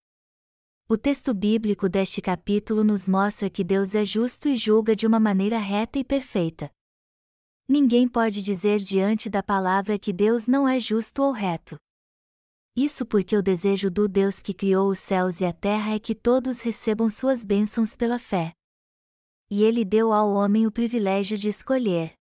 O 0.89 0.97
texto 0.97 1.33
bíblico 1.33 1.89
deste 1.89 2.21
capítulo 2.21 2.85
nos 2.85 3.09
mostra 3.09 3.49
que 3.49 3.65
Deus 3.65 3.95
é 3.95 4.05
justo 4.05 4.49
e 4.49 4.57
julga 4.57 4.95
de 4.95 5.07
uma 5.07 5.19
maneira 5.19 5.59
reta 5.59 5.99
e 5.99 6.05
perfeita. 6.05 6.71
ninguém 7.69 8.07
pode 8.07 8.43
dizer 8.43 8.79
diante 8.79 9.29
da 9.29 9.43
palavra 9.43 9.99
que 9.99 10.13
Deus 10.13 10.47
não 10.47 10.69
é 10.69 10.79
justo 10.79 11.23
ou 11.23 11.33
reto. 11.33 11.77
Isso 12.77 13.07
porque 13.07 13.35
o 13.35 13.43
desejo 13.43 13.91
do 13.91 14.07
Deus 14.07 14.41
que 14.41 14.53
criou 14.53 14.91
os 14.91 14.99
céus 14.99 15.41
e 15.41 15.47
a 15.47 15.53
terra 15.53 15.95
é 15.95 15.99
que 15.99 16.15
todos 16.15 16.61
recebam 16.61 17.09
suas 17.09 17.43
bênçãos 17.43 17.97
pela 17.97 18.19
fé. 18.19 18.53
E 19.51 19.63
ele 19.63 19.83
deu 19.83 20.13
ao 20.13 20.31
homem 20.35 20.67
o 20.67 20.71
privilégio 20.71 21.39
de 21.39 21.49
escolher. 21.49 22.13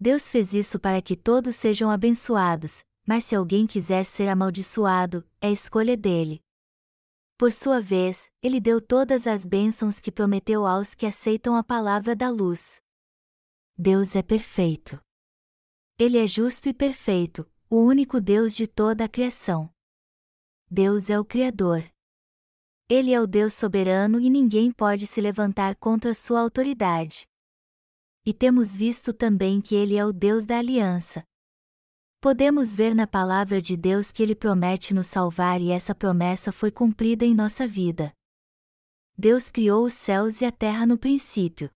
Deus 0.00 0.28
fez 0.28 0.52
isso 0.52 0.80
para 0.80 1.00
que 1.00 1.14
todos 1.14 1.54
sejam 1.54 1.88
abençoados, 1.88 2.82
mas 3.06 3.22
se 3.22 3.36
alguém 3.36 3.64
quiser 3.64 4.04
ser 4.04 4.28
amaldiçoado, 4.28 5.24
é 5.40 5.52
escolha 5.52 5.96
dele. 5.96 6.40
Por 7.38 7.52
sua 7.52 7.80
vez, 7.80 8.32
ele 8.42 8.60
deu 8.60 8.80
todas 8.80 9.28
as 9.28 9.46
bênçãos 9.46 10.00
que 10.00 10.10
prometeu 10.10 10.66
aos 10.66 10.92
que 10.92 11.06
aceitam 11.06 11.54
a 11.54 11.62
palavra 11.62 12.16
da 12.16 12.30
luz. 12.30 12.80
Deus 13.78 14.16
é 14.16 14.22
perfeito. 14.22 15.00
Ele 15.98 16.18
é 16.18 16.26
justo 16.26 16.68
e 16.68 16.74
perfeito, 16.74 17.48
o 17.74 17.76
único 17.76 18.20
Deus 18.20 18.54
de 18.54 18.66
toda 18.66 19.06
a 19.06 19.08
criação. 19.08 19.72
Deus 20.70 21.08
é 21.08 21.18
o 21.18 21.24
Criador. 21.24 21.82
Ele 22.86 23.14
é 23.14 23.18
o 23.18 23.26
Deus 23.26 23.54
soberano 23.54 24.20
e 24.20 24.28
ninguém 24.28 24.70
pode 24.70 25.06
se 25.06 25.22
levantar 25.22 25.74
contra 25.76 26.12
sua 26.12 26.40
autoridade. 26.40 27.26
E 28.26 28.34
temos 28.34 28.76
visto 28.76 29.14
também 29.14 29.58
que 29.58 29.74
ele 29.74 29.96
é 29.96 30.04
o 30.04 30.12
Deus 30.12 30.44
da 30.44 30.58
aliança. 30.58 31.24
Podemos 32.20 32.74
ver 32.76 32.94
na 32.94 33.06
palavra 33.06 33.58
de 33.58 33.74
Deus 33.74 34.12
que 34.12 34.22
ele 34.22 34.34
promete 34.34 34.92
nos 34.92 35.06
salvar 35.06 35.58
e 35.62 35.70
essa 35.70 35.94
promessa 35.94 36.52
foi 36.52 36.70
cumprida 36.70 37.24
em 37.24 37.34
nossa 37.34 37.66
vida. 37.66 38.12
Deus 39.16 39.50
criou 39.50 39.86
os 39.86 39.94
céus 39.94 40.42
e 40.42 40.44
a 40.44 40.52
terra 40.52 40.84
no 40.84 40.98
princípio. 40.98 41.70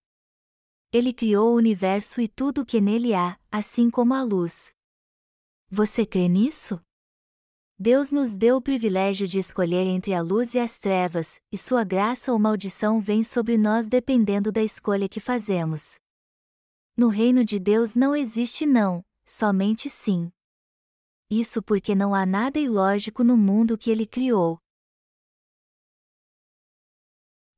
Ele 0.93 1.15
criou 1.15 1.55
o 1.55 1.57
universo 1.57 2.21
e 2.21 2.29
tudo 2.29 2.61
o 2.61 2.67
que 2.67 2.83
nele 2.83 3.15
há, 3.15 3.41
assim 3.51 3.89
como 3.89 4.13
a 4.13 4.23
luz. 4.23 4.76
Você 5.71 6.07
crê 6.07 6.29
nisso? 6.29 6.81
Deus 7.77 8.13
nos 8.13 8.37
deu 8.37 8.57
o 8.57 8.63
privilégio 8.63 9.27
de 9.27 9.39
escolher 9.39 9.85
entre 9.85 10.15
a 10.15 10.23
luz 10.23 10.55
e 10.55 10.61
as 10.61 10.79
trevas, 10.79 11.43
e 11.51 11.59
sua 11.59 11.83
graça 11.83 12.33
ou 12.33 12.39
maldição 12.39 13.01
vem 13.01 13.25
sobre 13.25 13.59
nós 13.59 13.89
dependendo 13.89 14.53
da 14.53 14.63
escolha 14.63 15.09
que 15.09 15.19
fazemos. 15.19 15.99
No 16.97 17.09
reino 17.09 17.45
de 17.45 17.59
Deus 17.59 17.95
não 17.97 18.15
existe 18.15 18.65
não, 18.65 19.05
somente 19.27 19.91
sim. 19.91 20.31
Isso 21.29 21.61
porque 21.61 21.95
não 21.95 22.15
há 22.15 22.25
nada 22.25 22.61
ilógico 22.61 23.25
no 23.25 23.37
mundo 23.37 23.77
que 23.77 23.91
ele 23.91 24.07
criou. 24.07 24.59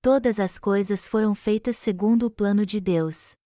Todas 0.00 0.40
as 0.40 0.58
coisas 0.58 1.06
foram 1.06 1.34
feitas 1.34 1.76
segundo 1.76 2.26
o 2.26 2.30
plano 2.30 2.64
de 2.64 2.80
Deus. 2.80 3.36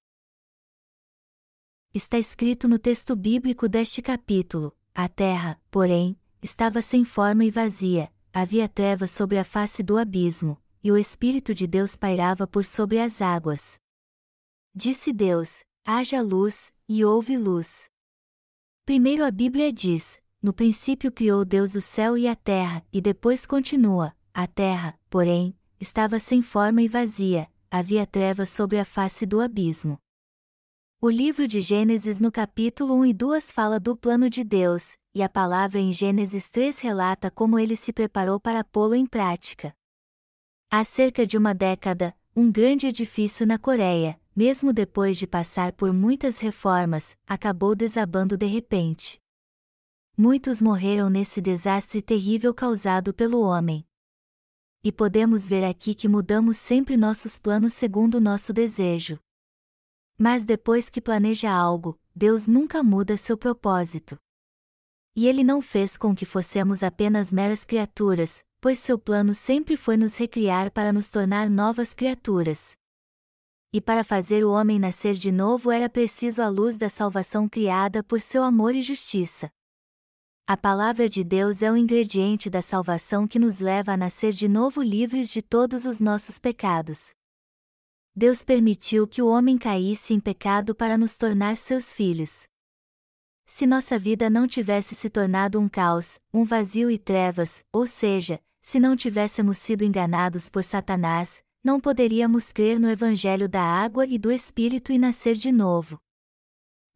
Está 1.95 2.19
escrito 2.19 2.67
no 2.67 2.79
texto 2.79 3.15
bíblico 3.15 3.69
deste 3.69 4.01
capítulo: 4.01 4.75
A 4.95 5.11
terra, 5.11 5.61
porém, 5.71 6.19
estava 6.43 6.81
sem 6.81 7.05
forma 7.05 7.45
e 7.45 7.51
vazia, 7.51 8.11
havia 8.33 8.67
trevas 8.67 9.11
sobre 9.11 9.39
a 9.39 9.45
face 9.45 9.83
do 9.83 9.99
abismo, 9.99 10.57
e 10.83 10.91
o 10.91 10.97
Espírito 10.97 11.55
de 11.55 11.67
Deus 11.67 11.95
pairava 11.95 12.47
por 12.47 12.65
sobre 12.65 12.99
as 12.99 13.21
águas. 13.21 13.79
Disse 14.75 15.13
Deus: 15.13 15.65
haja 15.85 16.23
luz, 16.23 16.73
e 16.89 17.05
houve 17.05 17.37
luz. 17.37 17.91
Primeiro 18.87 19.23
a 19.23 19.31
Bíblia 19.31 19.71
diz: 19.71 20.19
No 20.41 20.55
princípio 20.55 21.13
criou 21.13 21.45
Deus 21.45 21.75
o 21.75 21.81
céu 21.83 22.17
e 22.17 22.27
a 22.27 22.35
terra, 22.35 22.83
e 22.91 23.03
depois 23.03 23.45
continua: 23.45 24.17
A 24.33 24.47
terra, 24.47 24.99
porém, 25.11 25.55
estava 25.79 26.19
sem 26.19 26.41
forma 26.41 26.81
e 26.81 26.89
vazia, 26.89 27.51
havia 27.71 28.07
trevas 28.07 28.49
sobre 28.49 28.79
a 28.79 28.85
face 28.87 29.27
do 29.27 29.43
abismo. 29.43 29.99
O 31.05 31.11
livro 31.11 31.49
de 31.49 31.61
Gênesis 31.61 32.21
no 32.21 32.31
capítulo 32.31 32.95
1 32.95 33.07
e 33.07 33.13
2 33.13 33.51
fala 33.51 33.81
do 33.81 33.97
plano 33.97 34.31
de 34.31 34.45
Deus, 34.45 34.97
e 35.13 35.21
a 35.21 35.29
palavra 35.29 35.81
em 35.81 35.93
Gênesis 35.93 36.49
3 36.49 36.79
relata 36.79 37.29
como 37.29 37.59
ele 37.59 37.75
se 37.75 37.93
preparou 37.93 38.39
para 38.39 38.63
pô-lo 38.63 38.95
em 38.95 39.05
prática. 39.05 39.75
Há 40.71 40.85
cerca 40.85 41.27
de 41.27 41.37
uma 41.37 41.53
década, 41.53 42.17
um 42.37 42.53
grande 42.53 42.87
edifício 42.87 43.45
na 43.45 43.59
Coreia, 43.59 44.17
mesmo 44.33 44.73
depois 44.73 45.19
de 45.19 45.27
passar 45.27 45.73
por 45.73 45.93
muitas 45.93 46.39
reformas, 46.39 47.17
acabou 47.27 47.75
desabando 47.75 48.37
de 48.37 48.47
repente. 48.47 49.21
Muitos 50.17 50.63
morreram 50.63 51.11
nesse 51.11 51.41
desastre 51.41 52.01
terrível 52.01 52.55
causado 52.55 53.13
pelo 53.13 53.41
homem. 53.41 53.85
E 54.85 54.93
podemos 54.93 55.49
ver 55.49 55.65
aqui 55.65 55.97
que 55.97 56.07
mudamos 56.07 56.59
sempre 56.59 56.97
nossos 56.97 57.41
planos 57.41 57.73
segundo 57.73 58.21
nosso 58.21 58.53
desejo. 58.53 59.19
Mas 60.19 60.45
depois 60.45 60.89
que 60.89 61.01
planeja 61.01 61.51
algo, 61.51 61.99
Deus 62.15 62.47
nunca 62.47 62.83
muda 62.83 63.17
seu 63.17 63.37
propósito. 63.37 64.19
E 65.17 65.27
ele 65.27 65.45
não 65.45 65.61
fez 65.61 65.97
com 65.97 66.15
que 66.15 66.25
fossemos 66.25 66.83
apenas 66.83 67.33
meras 67.33 67.65
criaturas, 67.65 68.45
pois 68.61 68.79
seu 68.79 68.99
plano 68.99 69.35
sempre 69.35 69.77
foi 69.77 69.97
nos 69.97 70.17
recriar 70.17 70.71
para 70.71 70.93
nos 70.93 71.11
tornar 71.11 71.51
novas 71.51 71.93
criaturas 71.93 72.77
e 73.73 73.81
para 73.81 74.05
fazer 74.05 74.45
o 74.45 74.51
homem 74.51 74.79
nascer 74.79 75.15
de 75.15 75.33
novo 75.33 75.71
era 75.71 75.89
preciso 75.89 76.43
a 76.43 76.49
luz 76.49 76.77
da 76.77 76.91
salvação 76.91 77.49
criada 77.49 78.03
por 78.03 78.21
seu 78.21 78.43
amor 78.43 78.75
e 78.75 78.83
justiça. 78.83 79.51
A 80.47 80.57
palavra 80.57 81.09
de 81.09 81.25
Deus 81.25 81.63
é 81.63 81.73
o 81.73 81.77
ingrediente 81.77 82.51
da 82.51 82.61
salvação 82.61 83.27
que 83.27 83.39
nos 83.39 83.61
leva 83.61 83.93
a 83.93 83.97
nascer 83.97 84.33
de 84.33 84.47
novo 84.47 84.83
livres 84.83 85.31
de 85.31 85.41
todos 85.41 85.87
os 85.87 86.01
nossos 86.01 86.39
pecados. 86.39 87.15
Deus 88.15 88.45
permitiu 88.45 89.07
que 89.07 89.23
o 89.23 89.29
homem 89.29 89.57
caísse 89.57 90.13
em 90.13 90.21
pecado 90.21 90.75
para 90.75 90.99
nos 90.99 91.17
tornar 91.17 91.57
seus 91.57 91.95
filhos. 91.95 92.47
Se 93.47 93.67
nossa 93.67 93.99
vida 93.99 94.29
não 94.29 94.47
tivesse 94.47 94.95
se 94.95 95.09
tornado 95.09 95.59
um 95.59 95.67
caos, 95.69 96.21
um 96.33 96.45
vazio 96.45 96.91
e 96.91 96.99
trevas, 96.99 97.65
ou 97.73 97.87
seja, 97.87 98.39
se 98.61 98.79
não 98.79 98.95
tivéssemos 98.95 99.57
sido 99.57 99.83
enganados 99.83 100.51
por 100.51 100.63
Satanás, 100.63 101.43
não 101.65 101.81
poderíamos 101.81 102.53
crer 102.53 102.79
no 102.79 102.91
Evangelho 102.91 103.49
da 103.49 103.63
água 103.63 104.07
e 104.07 104.19
do 104.19 104.31
Espírito 104.31 104.93
e 104.93 104.99
nascer 104.99 105.35
de 105.35 105.51
novo. 105.51 105.99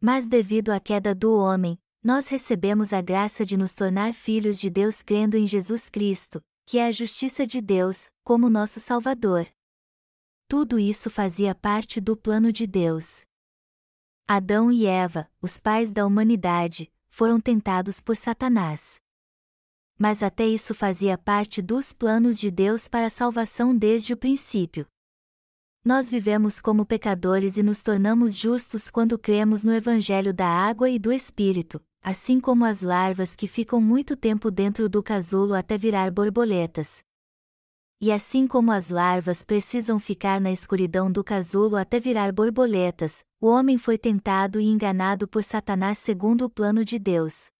Mas 0.00 0.26
devido 0.26 0.70
à 0.70 0.78
queda 0.78 1.14
do 1.14 1.34
homem, 1.34 1.78
nós 2.02 2.28
recebemos 2.28 2.92
a 2.92 3.00
graça 3.00 3.44
de 3.44 3.56
nos 3.56 3.74
tornar 3.74 4.12
filhos 4.12 4.60
de 4.60 4.68
Deus 4.68 5.02
crendo 5.02 5.36
em 5.36 5.46
Jesus 5.46 5.88
Cristo, 5.88 6.42
que 6.66 6.78
é 6.78 6.86
a 6.86 6.92
justiça 6.92 7.46
de 7.46 7.60
Deus, 7.60 8.10
como 8.22 8.50
nosso 8.50 8.80
Salvador. 8.80 9.46
Tudo 10.48 10.78
isso 10.78 11.10
fazia 11.10 11.54
parte 11.54 12.00
do 12.00 12.16
plano 12.16 12.52
de 12.52 12.66
Deus. 12.66 13.24
Adão 14.28 14.70
e 14.70 14.86
Eva, 14.86 15.28
os 15.40 15.58
pais 15.58 15.92
da 15.92 16.06
humanidade, 16.06 16.92
foram 17.08 17.40
tentados 17.40 18.00
por 18.00 18.16
Satanás 18.16 19.00
mas 19.98 20.22
até 20.22 20.46
isso 20.46 20.74
fazia 20.74 21.16
parte 21.16 21.62
dos 21.62 21.92
planos 21.92 22.38
de 22.38 22.50
Deus 22.50 22.88
para 22.88 23.06
a 23.06 23.10
salvação 23.10 23.76
desde 23.76 24.12
o 24.12 24.16
princípio. 24.16 24.86
Nós 25.84 26.10
vivemos 26.10 26.60
como 26.60 26.84
pecadores 26.84 27.56
e 27.56 27.62
nos 27.62 27.80
tornamos 27.80 28.36
justos 28.36 28.90
quando 28.90 29.18
cremos 29.18 29.62
no 29.62 29.72
Evangelho 29.72 30.34
da 30.34 30.46
água 30.46 30.90
e 30.90 30.98
do 30.98 31.12
Espírito, 31.12 31.80
assim 32.02 32.40
como 32.40 32.64
as 32.64 32.82
larvas 32.82 33.36
que 33.36 33.46
ficam 33.46 33.80
muito 33.80 34.16
tempo 34.16 34.50
dentro 34.50 34.88
do 34.88 35.02
casulo 35.02 35.54
até 35.54 35.78
virar 35.78 36.10
borboletas. 36.10 37.02
E 37.98 38.12
assim 38.12 38.46
como 38.46 38.72
as 38.72 38.90
larvas 38.90 39.42
precisam 39.42 39.98
ficar 39.98 40.38
na 40.38 40.52
escuridão 40.52 41.10
do 41.10 41.24
casulo 41.24 41.76
até 41.76 41.98
virar 41.98 42.30
borboletas, 42.30 43.24
o 43.40 43.46
homem 43.46 43.78
foi 43.78 43.96
tentado 43.96 44.60
e 44.60 44.66
enganado 44.66 45.26
por 45.26 45.42
Satanás 45.42 45.96
segundo 45.96 46.44
o 46.44 46.50
plano 46.50 46.84
de 46.84 46.98
Deus. 46.98 47.50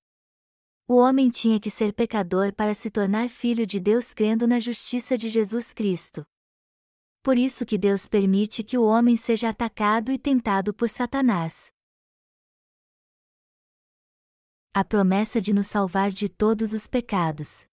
O 0.87 0.97
homem 0.97 1.31
tinha 1.31 1.59
que 1.59 1.71
ser 1.71 1.95
pecador 1.95 2.53
para 2.53 2.75
se 2.75 2.91
tornar 2.91 3.31
filho 3.31 3.67
de 3.67 3.81
Deus 3.81 4.13
crendo 4.13 4.47
na 4.47 4.61
justiça 4.61 5.17
de 5.17 5.31
Jesus 5.31 5.73
Cristo. 5.73 6.25
Por 7.23 7.39
isso 7.39 7.65
que 7.65 7.79
Deus 7.79 8.07
permite 8.07 8.63
que 8.63 8.77
o 8.77 8.85
homem 8.85 9.17
seja 9.17 9.49
atacado 9.49 10.13
e 10.13 10.19
tentado 10.19 10.75
por 10.75 10.89
Satanás. 10.91 11.73
A 14.75 14.85
promessa 14.85 15.41
de 15.41 15.55
nos 15.55 15.67
salvar 15.67 16.11
de 16.13 16.29
todos 16.29 16.75
os 16.75 16.87
pecados. 16.87 17.67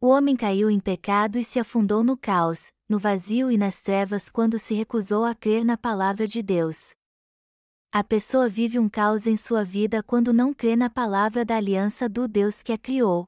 O 0.00 0.10
homem 0.10 0.36
caiu 0.36 0.70
em 0.70 0.78
pecado 0.78 1.38
e 1.38 1.44
se 1.44 1.58
afundou 1.58 2.04
no 2.04 2.16
caos, 2.16 2.68
no 2.88 3.00
vazio 3.00 3.50
e 3.50 3.58
nas 3.58 3.80
trevas 3.80 4.30
quando 4.30 4.56
se 4.56 4.72
recusou 4.72 5.24
a 5.24 5.34
crer 5.34 5.64
na 5.64 5.76
palavra 5.76 6.24
de 6.24 6.40
Deus. 6.40 6.94
A 7.90 8.04
pessoa 8.04 8.48
vive 8.48 8.78
um 8.78 8.88
caos 8.88 9.26
em 9.26 9.36
sua 9.36 9.64
vida 9.64 10.00
quando 10.00 10.32
não 10.32 10.54
crê 10.54 10.76
na 10.76 10.88
palavra 10.88 11.44
da 11.44 11.56
aliança 11.56 12.08
do 12.08 12.28
Deus 12.28 12.62
que 12.62 12.72
a 12.72 12.78
criou. 12.78 13.24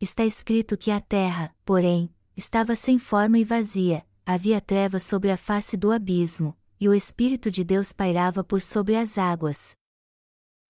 Está 0.00 0.24
escrito 0.24 0.76
que 0.76 0.92
a 0.92 1.00
terra, 1.00 1.52
porém, 1.64 2.08
estava 2.36 2.76
sem 2.76 2.96
forma 2.96 3.36
e 3.36 3.44
vazia, 3.44 4.06
havia 4.24 4.60
trevas 4.60 5.02
sobre 5.02 5.32
a 5.32 5.36
face 5.36 5.76
do 5.76 5.90
abismo, 5.90 6.56
e 6.78 6.88
o 6.88 6.94
Espírito 6.94 7.50
de 7.50 7.64
Deus 7.64 7.92
pairava 7.92 8.44
por 8.44 8.60
sobre 8.60 8.94
as 8.94 9.18
águas. 9.18 9.74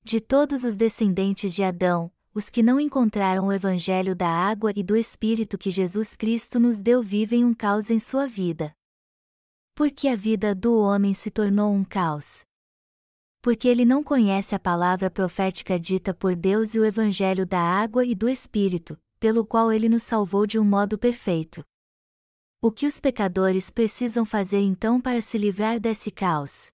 De 0.03 0.19
todos 0.19 0.65
os 0.65 0.77
descendentes 0.77 1.55
de 1.55 1.63
Adão, 1.63 2.11
os 2.35 2.51
que 2.51 2.65
não 2.65 2.81
encontraram 2.81 3.47
o 3.47 3.53
Evangelho 3.53 4.17
da 4.17 4.29
água 4.29 4.73
e 4.75 4.83
do 4.83 4.97
Espírito 4.97 5.57
que 5.57 5.71
Jesus 5.71 6.17
Cristo 6.17 6.59
nos 6.59 6.83
deu 6.83 7.01
vivem 7.01 7.45
um 7.45 7.55
caos 7.55 7.91
em 7.91 8.01
sua 8.01 8.27
vida. 8.27 8.75
Porque 9.73 10.09
a 10.09 10.17
vida 10.17 10.53
do 10.53 10.77
homem 10.81 11.15
se 11.15 11.31
tornou 11.31 11.73
um 11.73 11.85
caos. 11.85 12.45
Porque 13.41 13.69
ele 13.69 13.85
não 13.85 14.03
conhece 14.03 14.53
a 14.53 14.59
palavra 14.59 15.09
profética 15.09 15.79
dita 15.79 16.13
por 16.13 16.35
Deus 16.35 16.75
e 16.75 16.81
o 16.81 16.85
evangelho 16.85 17.47
da 17.47 17.61
água 17.61 18.05
e 18.05 18.17
do 18.17 18.29
Espírito, 18.29 18.99
pelo 19.21 19.47
qual 19.47 19.71
ele 19.71 19.89
nos 19.89 20.03
salvou 20.03 20.45
de 20.45 20.59
um 20.59 20.65
modo 20.65 20.99
perfeito. 20.99 21.65
O 22.61 22.73
que 22.73 22.87
os 22.87 22.99
pecadores 22.99 23.71
precisam 23.71 24.25
fazer 24.25 24.61
então 24.61 25.01
para 25.01 25.21
se 25.21 25.39
livrar 25.39 25.79
desse 25.79 26.11
caos? 26.11 26.67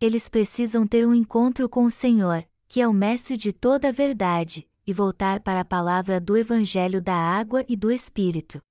Eles 0.00 0.28
precisam 0.28 0.86
ter 0.86 1.06
um 1.06 1.14
encontro 1.14 1.68
com 1.68 1.84
o 1.84 1.90
Senhor, 1.90 2.44
que 2.68 2.80
é 2.80 2.88
o 2.88 2.92
Mestre 2.92 3.36
de 3.36 3.52
toda 3.52 3.88
a 3.88 3.92
verdade, 3.92 4.68
e 4.86 4.92
voltar 4.92 5.40
para 5.40 5.60
a 5.60 5.64
palavra 5.64 6.20
do 6.20 6.36
Evangelho 6.36 7.00
da 7.02 7.14
água 7.14 7.64
e 7.68 7.76
do 7.76 7.90
Espírito. 7.90 8.62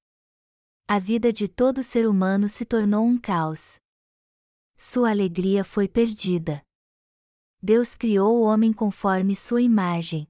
A 0.88 1.00
vida 1.00 1.34
de 1.34 1.48
todo 1.48 1.84
ser 1.84 2.08
humano 2.08 2.48
se 2.48 2.64
tornou 2.64 3.06
um 3.06 3.18
caos. 3.18 3.80
Sua 4.78 5.10
alegria 5.10 5.64
foi 5.64 5.88
perdida. 5.88 6.62
Deus 7.62 7.96
criou 7.96 8.38
o 8.38 8.44
homem 8.44 8.72
conforme 8.72 9.36
sua 9.36 9.62
imagem. 9.62 10.28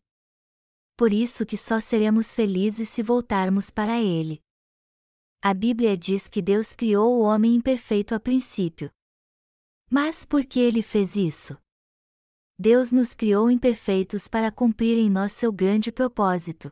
Por 0.95 1.11
isso 1.11 1.45
que 1.45 1.57
só 1.57 1.79
seremos 1.79 2.33
felizes 2.33 2.87
se 2.87 3.03
voltarmos 3.03 3.69
para 3.69 4.01
ele. 4.01 4.41
A 5.41 5.53
Bíblia 5.53 5.97
diz 5.97 6.27
que 6.27 6.41
Deus 6.41 6.73
criou 6.73 7.19
o 7.19 7.21
homem 7.23 7.55
imperfeito 7.55 8.15
a 8.15 8.19
princípio. 8.19 8.89
Mas 9.89 10.25
por 10.25 10.45
que 10.45 10.59
ele 10.59 10.81
fez 10.81 11.15
isso? 11.15 11.57
Deus 12.57 12.91
nos 12.91 13.13
criou 13.13 13.51
imperfeitos 13.51 14.27
para 14.29 14.49
cumprir 14.49 14.97
em 14.97 15.09
nós 15.09 15.33
seu 15.33 15.51
grande 15.51 15.91
propósito. 15.91 16.71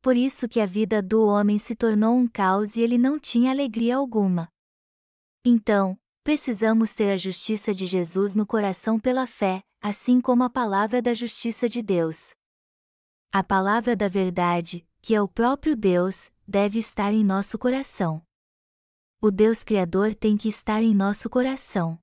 Por 0.00 0.16
isso 0.16 0.48
que 0.48 0.60
a 0.60 0.66
vida 0.66 1.02
do 1.02 1.26
homem 1.26 1.58
se 1.58 1.74
tornou 1.74 2.16
um 2.16 2.26
caos 2.26 2.76
e 2.76 2.80
ele 2.80 2.96
não 2.96 3.18
tinha 3.18 3.50
alegria 3.50 3.96
alguma. 3.96 4.48
Então, 5.44 5.98
precisamos 6.24 6.94
ter 6.94 7.12
a 7.12 7.16
justiça 7.16 7.74
de 7.74 7.86
Jesus 7.86 8.34
no 8.34 8.46
coração 8.46 8.98
pela 8.98 9.26
fé, 9.26 9.62
assim 9.80 10.20
como 10.20 10.42
a 10.44 10.50
palavra 10.50 11.02
da 11.02 11.12
justiça 11.12 11.68
de 11.68 11.82
Deus. 11.82 12.34
A 13.30 13.44
palavra 13.44 13.94
da 13.94 14.08
verdade, 14.08 14.88
que 15.02 15.14
é 15.14 15.20
o 15.20 15.28
próprio 15.28 15.76
Deus, 15.76 16.30
deve 16.46 16.78
estar 16.78 17.12
em 17.12 17.22
nosso 17.22 17.58
coração. 17.58 18.22
O 19.20 19.30
Deus 19.30 19.62
Criador 19.62 20.14
tem 20.14 20.36
que 20.36 20.48
estar 20.48 20.82
em 20.82 20.94
nosso 20.94 21.28
coração. 21.28 21.98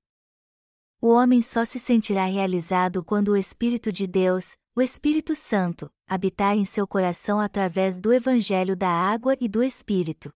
O 1.06 1.10
homem 1.10 1.40
só 1.40 1.64
se 1.64 1.78
sentirá 1.78 2.24
realizado 2.24 3.00
quando 3.04 3.28
o 3.28 3.36
Espírito 3.36 3.92
de 3.92 4.08
Deus, 4.08 4.56
o 4.74 4.82
Espírito 4.82 5.36
Santo, 5.36 5.88
habitar 6.04 6.56
em 6.56 6.64
seu 6.64 6.84
coração 6.84 7.38
através 7.38 8.00
do 8.00 8.12
Evangelho 8.12 8.74
da 8.74 8.88
água 8.88 9.36
e 9.40 9.46
do 9.46 9.62
Espírito. 9.62 10.32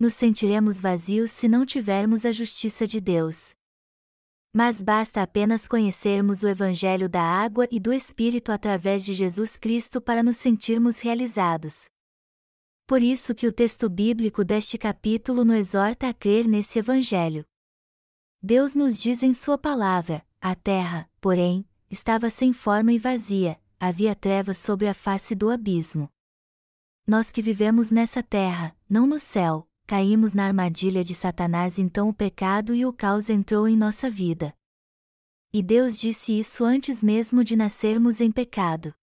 Nos 0.00 0.14
sentiremos 0.14 0.80
vazios 0.80 1.30
se 1.30 1.46
não 1.46 1.66
tivermos 1.66 2.24
a 2.24 2.32
justiça 2.32 2.86
de 2.86 3.02
Deus. 3.02 3.54
Mas 4.50 4.80
basta 4.80 5.20
apenas 5.20 5.68
conhecermos 5.68 6.42
o 6.42 6.48
Evangelho 6.48 7.06
da 7.06 7.20
água 7.20 7.68
e 7.70 7.78
do 7.78 7.92
Espírito 7.92 8.52
através 8.52 9.04
de 9.04 9.12
Jesus 9.12 9.58
Cristo 9.58 10.00
para 10.00 10.22
nos 10.22 10.38
sentirmos 10.38 11.00
realizados. 11.00 11.84
Por 12.86 13.02
isso 13.02 13.34
que 13.34 13.46
o 13.46 13.52
texto 13.52 13.90
bíblico 13.90 14.42
deste 14.42 14.78
capítulo 14.78 15.44
nos 15.44 15.56
exorta 15.56 16.08
a 16.08 16.14
crer 16.14 16.48
nesse 16.48 16.78
Evangelho. 16.78 17.44
Deus 18.48 18.76
nos 18.76 18.96
diz 18.96 19.24
em 19.24 19.32
Sua 19.32 19.58
palavra: 19.58 20.24
a 20.40 20.54
terra, 20.54 21.10
porém, 21.20 21.66
estava 21.90 22.30
sem 22.30 22.52
forma 22.52 22.92
e 22.92 22.98
vazia, 22.98 23.60
havia 23.80 24.14
trevas 24.14 24.56
sobre 24.56 24.86
a 24.86 24.94
face 24.94 25.34
do 25.34 25.50
abismo. 25.50 26.08
Nós 27.04 27.32
que 27.32 27.42
vivemos 27.42 27.90
nessa 27.90 28.22
terra, 28.22 28.72
não 28.88 29.04
no 29.04 29.18
céu, 29.18 29.68
caímos 29.84 30.32
na 30.32 30.46
armadilha 30.46 31.02
de 31.02 31.12
Satanás, 31.12 31.76
então 31.76 32.08
o 32.08 32.14
pecado 32.14 32.72
e 32.72 32.86
o 32.86 32.92
caos 32.92 33.28
entrou 33.28 33.66
em 33.66 33.76
nossa 33.76 34.08
vida. 34.08 34.54
E 35.52 35.60
Deus 35.60 35.98
disse 35.98 36.38
isso 36.38 36.64
antes 36.64 37.02
mesmo 37.02 37.42
de 37.42 37.56
nascermos 37.56 38.20
em 38.20 38.30
pecado. 38.30 38.94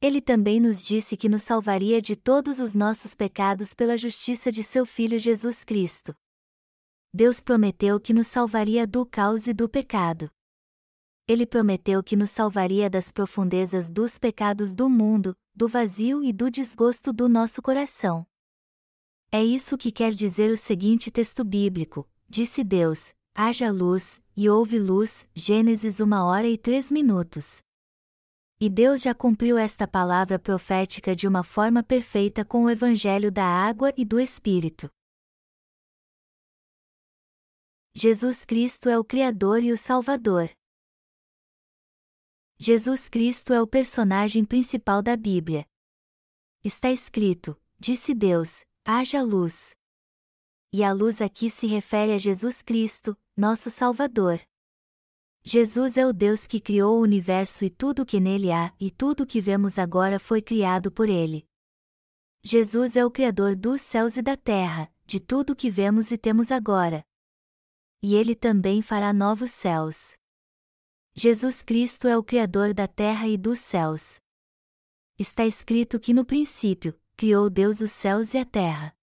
Ele 0.00 0.22
também 0.22 0.60
nos 0.60 0.82
disse 0.82 1.14
que 1.14 1.28
nos 1.28 1.42
salvaria 1.42 2.00
de 2.00 2.16
todos 2.16 2.58
os 2.58 2.74
nossos 2.74 3.14
pecados 3.14 3.74
pela 3.74 3.98
justiça 3.98 4.50
de 4.50 4.64
seu 4.64 4.86
Filho 4.86 5.18
Jesus 5.18 5.62
Cristo. 5.62 6.16
Deus 7.16 7.40
prometeu 7.40 7.98
que 7.98 8.12
nos 8.12 8.26
salvaria 8.26 8.86
do 8.86 9.06
caos 9.06 9.46
e 9.46 9.54
do 9.54 9.70
pecado. 9.70 10.30
Ele 11.26 11.46
prometeu 11.46 12.02
que 12.02 12.14
nos 12.14 12.30
salvaria 12.30 12.90
das 12.90 13.10
profundezas 13.10 13.90
dos 13.90 14.18
pecados 14.18 14.74
do 14.74 14.90
mundo, 14.90 15.34
do 15.54 15.66
vazio 15.66 16.22
e 16.22 16.30
do 16.30 16.50
desgosto 16.50 17.14
do 17.14 17.26
nosso 17.26 17.62
coração. 17.62 18.26
É 19.32 19.42
isso 19.42 19.78
que 19.78 19.90
quer 19.90 20.12
dizer 20.12 20.50
o 20.50 20.58
seguinte 20.58 21.10
texto 21.10 21.42
bíblico: 21.42 22.06
Disse 22.28 22.62
Deus: 22.62 23.14
haja 23.34 23.70
luz, 23.70 24.20
e 24.36 24.50
houve 24.50 24.78
luz. 24.78 25.26
Gênesis 25.34 26.00
1 26.00 26.12
hora 26.12 26.46
e 26.46 26.58
3 26.58 26.92
minutos. 26.92 27.62
E 28.60 28.68
Deus 28.68 29.00
já 29.00 29.14
cumpriu 29.14 29.56
esta 29.56 29.88
palavra 29.88 30.38
profética 30.38 31.16
de 31.16 31.26
uma 31.26 31.42
forma 31.42 31.82
perfeita 31.82 32.44
com 32.44 32.64
o 32.64 32.70
Evangelho 32.70 33.32
da 33.32 33.46
água 33.46 33.90
e 33.96 34.04
do 34.04 34.20
Espírito. 34.20 34.90
Jesus 37.98 38.44
Cristo 38.44 38.90
é 38.90 38.98
o 38.98 39.02
Criador 39.02 39.62
e 39.62 39.72
o 39.72 39.78
Salvador. 39.78 40.50
Jesus 42.58 43.08
Cristo 43.08 43.54
é 43.54 43.62
o 43.62 43.66
personagem 43.66 44.44
principal 44.44 45.00
da 45.00 45.16
Bíblia. 45.16 45.66
Está 46.62 46.90
escrito: 46.90 47.58
Disse 47.78 48.12
Deus: 48.12 48.66
haja 48.84 49.22
luz. 49.22 49.74
E 50.70 50.84
a 50.84 50.92
luz 50.92 51.22
aqui 51.22 51.48
se 51.48 51.66
refere 51.66 52.12
a 52.12 52.18
Jesus 52.18 52.60
Cristo, 52.60 53.16
nosso 53.34 53.70
Salvador. 53.70 54.42
Jesus 55.42 55.96
é 55.96 56.06
o 56.06 56.12
Deus 56.12 56.46
que 56.46 56.60
criou 56.60 56.98
o 56.98 57.02
universo 57.02 57.64
e 57.64 57.70
tudo 57.70 58.02
o 58.02 58.06
que 58.06 58.20
nele 58.20 58.52
há, 58.52 58.74
e 58.78 58.90
tudo 58.90 59.22
o 59.22 59.26
que 59.26 59.40
vemos 59.40 59.78
agora 59.78 60.18
foi 60.20 60.42
criado 60.42 60.92
por 60.92 61.08
ele. 61.08 61.48
Jesus 62.42 62.94
é 62.94 63.06
o 63.06 63.10
Criador 63.10 63.56
dos 63.56 63.80
céus 63.80 64.18
e 64.18 64.22
da 64.22 64.36
terra, 64.36 64.92
de 65.06 65.18
tudo 65.18 65.54
o 65.54 65.56
que 65.56 65.70
vemos 65.70 66.10
e 66.10 66.18
temos 66.18 66.52
agora 66.52 67.02
e 68.06 68.14
ele 68.14 68.36
também 68.36 68.80
fará 68.82 69.12
novos 69.12 69.50
céus. 69.50 70.14
Jesus 71.12 71.60
Cristo 71.60 72.06
é 72.06 72.16
o 72.16 72.22
Criador 72.22 72.72
da 72.72 72.86
terra 72.86 73.26
e 73.26 73.36
dos 73.36 73.58
céus. 73.58 74.20
Está 75.18 75.44
escrito 75.44 75.98
que 75.98 76.14
no 76.14 76.24
princípio, 76.24 76.96
criou 77.16 77.50
Deus 77.50 77.80
os 77.80 77.90
céus 77.90 78.32
e 78.32 78.38
a 78.38 78.44
terra. 78.44 78.96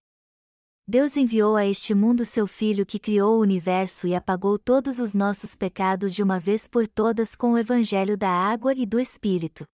Deus 0.87 1.17
enviou 1.17 1.57
a 1.57 1.65
este 1.65 1.93
mundo 1.93 2.23
seu 2.23 2.47
Filho 2.47 2.85
que 2.85 2.97
criou 2.97 3.37
o 3.37 3.41
universo 3.41 4.07
e 4.07 4.15
apagou 4.15 4.57
todos 4.57 4.99
os 4.99 5.13
nossos 5.13 5.53
pecados 5.53 6.15
de 6.15 6.23
uma 6.23 6.39
vez 6.39 6.69
por 6.69 6.87
todas 6.87 7.35
com 7.35 7.51
o 7.51 7.57
Evangelho 7.57 8.17
da 8.17 8.29
água 8.29 8.73
e 8.73 8.85
do 8.85 9.01
Espírito. 9.01 9.67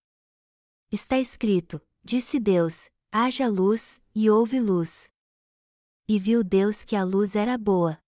Está 0.92 1.20
escrito: 1.20 1.80
Disse 2.04 2.40
Deus: 2.40 2.90
haja 3.12 3.48
luz, 3.48 4.02
e 4.16 4.28
houve 4.28 4.60
luz. 4.60 5.08
E 6.08 6.18
viu 6.18 6.44
Deus 6.44 6.84
que 6.84 6.96
a 6.96 7.04
luz 7.04 7.36
era 7.36 7.56
boa. 7.60 8.02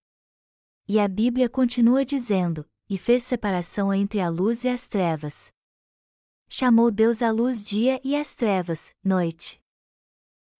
E 0.93 0.99
a 0.99 1.07
Bíblia 1.07 1.47
continua 1.47 2.03
dizendo: 2.03 2.65
e 2.89 2.97
fez 2.97 3.23
separação 3.23 3.93
entre 3.93 4.19
a 4.19 4.27
luz 4.27 4.65
e 4.65 4.67
as 4.67 4.89
trevas. 4.89 5.49
Chamou 6.49 6.91
Deus 6.91 7.21
a 7.21 7.31
luz 7.31 7.63
dia 7.63 8.01
e 8.03 8.13
as 8.13 8.35
trevas, 8.35 8.93
noite. 9.01 9.63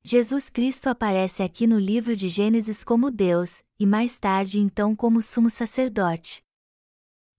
Jesus 0.02 0.50
Cristo 0.50 0.88
aparece 0.88 1.44
aqui 1.44 1.68
no 1.68 1.78
livro 1.78 2.16
de 2.16 2.30
Gênesis 2.30 2.82
como 2.82 3.12
Deus, 3.12 3.62
e 3.78 3.86
mais 3.86 4.18
tarde 4.18 4.58
então 4.58 4.96
como 4.96 5.22
sumo 5.22 5.50
sacerdote. 5.50 6.42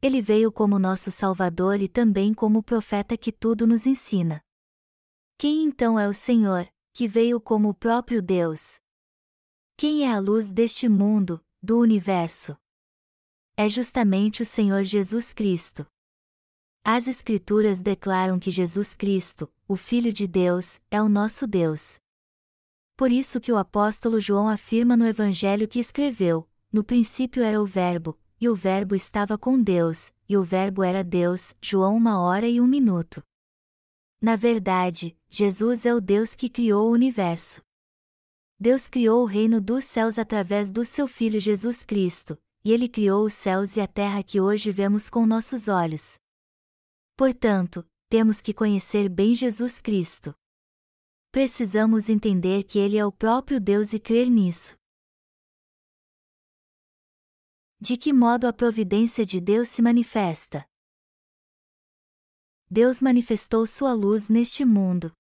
Ele 0.03 0.21
veio 0.21 0.53
como 0.53 0.79
nosso 0.79 1.11
Salvador 1.11 1.81
e 1.81 1.89
também 1.89 2.35
como 2.35 2.63
profeta 2.63 3.17
que 3.17 3.33
tudo 3.33 3.67
nos 3.67 3.87
ensina. 3.87 4.45
Quem 5.39 5.65
então 5.65 5.99
é 5.99 6.07
o 6.07 6.13
Senhor, 6.13 6.71
que 6.93 7.09
veio 7.09 7.41
como 7.41 7.71
o 7.71 7.75
próprio 7.75 8.21
Deus? 8.21 8.79
Quem 9.79 10.05
é 10.05 10.13
a 10.13 10.19
luz 10.19 10.53
deste 10.53 10.91
mundo, 10.91 11.43
do 11.63 11.81
universo? 11.81 12.55
É 13.57 13.69
justamente 13.69 14.43
o 14.43 14.47
Senhor 14.47 14.83
Jesus 14.83 15.33
Cristo. 15.33 15.87
As 16.85 17.07
Escrituras 17.07 17.81
declaram 17.81 18.39
que 18.39 18.51
Jesus 18.51 18.95
Cristo, 18.95 19.53
o 19.69 19.77
Filho 19.77 20.13
de 20.13 20.27
Deus, 20.27 20.81
é 20.91 21.01
o 21.01 21.09
nosso 21.09 21.47
Deus. 21.47 22.01
Por 22.97 23.13
isso 23.13 23.41
que 23.41 23.53
o 23.53 23.57
apóstolo 23.57 24.21
João 24.21 24.49
afirma 24.49 24.97
no 24.97 25.07
Evangelho 25.07 25.69
que 25.69 25.79
escreveu: 25.79 26.49
No 26.73 26.83
princípio 26.83 27.43
era 27.43 27.61
o 27.61 27.67
Verbo, 27.67 28.19
e 28.41 28.49
o 28.49 28.55
Verbo 28.55 28.95
estava 28.95 29.39
com 29.39 29.63
Deus, 29.63 30.13
e 30.29 30.37
o 30.37 30.43
Verbo 30.43 30.83
era 30.83 31.05
Deus. 31.05 31.55
João 31.61 31.97
uma 31.97 32.21
hora 32.21 32.49
e 32.49 32.61
um 32.61 32.67
minuto. 32.67 33.23
Na 34.21 34.37
verdade, 34.37 35.17
Jesus 35.29 35.85
é 35.85 35.95
o 35.95 36.01
Deus 36.01 36.35
que 36.35 36.49
criou 36.49 36.89
o 36.89 36.93
universo. 36.93 37.63
Deus 38.59 38.89
criou 38.89 39.23
o 39.23 39.27
reino 39.27 39.61
dos 39.61 39.85
céus 39.85 40.19
através 40.19 40.71
do 40.71 40.85
seu 40.85 41.09
Filho 41.09 41.41
Jesus 41.41 41.85
Cristo, 41.85 42.39
e 42.65 42.73
ele 42.73 42.89
criou 42.89 43.25
os 43.25 43.33
céus 43.33 43.77
e 43.77 43.81
a 43.81 43.87
terra 43.87 44.23
que 44.23 44.41
hoje 44.41 44.71
vemos 44.71 45.11
com 45.11 45.27
nossos 45.27 45.69
olhos. 45.69 46.19
Portanto, 47.17 47.87
temos 48.09 48.41
que 48.41 48.53
conhecer 48.53 49.09
bem 49.09 49.35
Jesus 49.35 49.81
Cristo. 49.81 50.35
Precisamos 51.31 52.11
entender 52.11 52.63
que 52.65 52.79
Ele 52.79 52.99
é 52.99 53.07
o 53.07 53.11
próprio 53.11 53.59
Deus 53.59 53.95
e 53.95 53.99
crer 53.99 54.29
nisso. 54.29 54.77
De 57.81 57.97
que 57.97 58.13
modo 58.13 58.47
a 58.47 58.53
providência 58.53 59.25
de 59.25 59.41
Deus 59.41 59.69
se 59.69 59.81
manifesta? 59.81 60.65
Deus 62.71 63.01
manifestou 63.01 63.67
sua 63.67 63.93
luz 63.93 64.29
neste 64.29 64.65
mundo. 64.65 65.11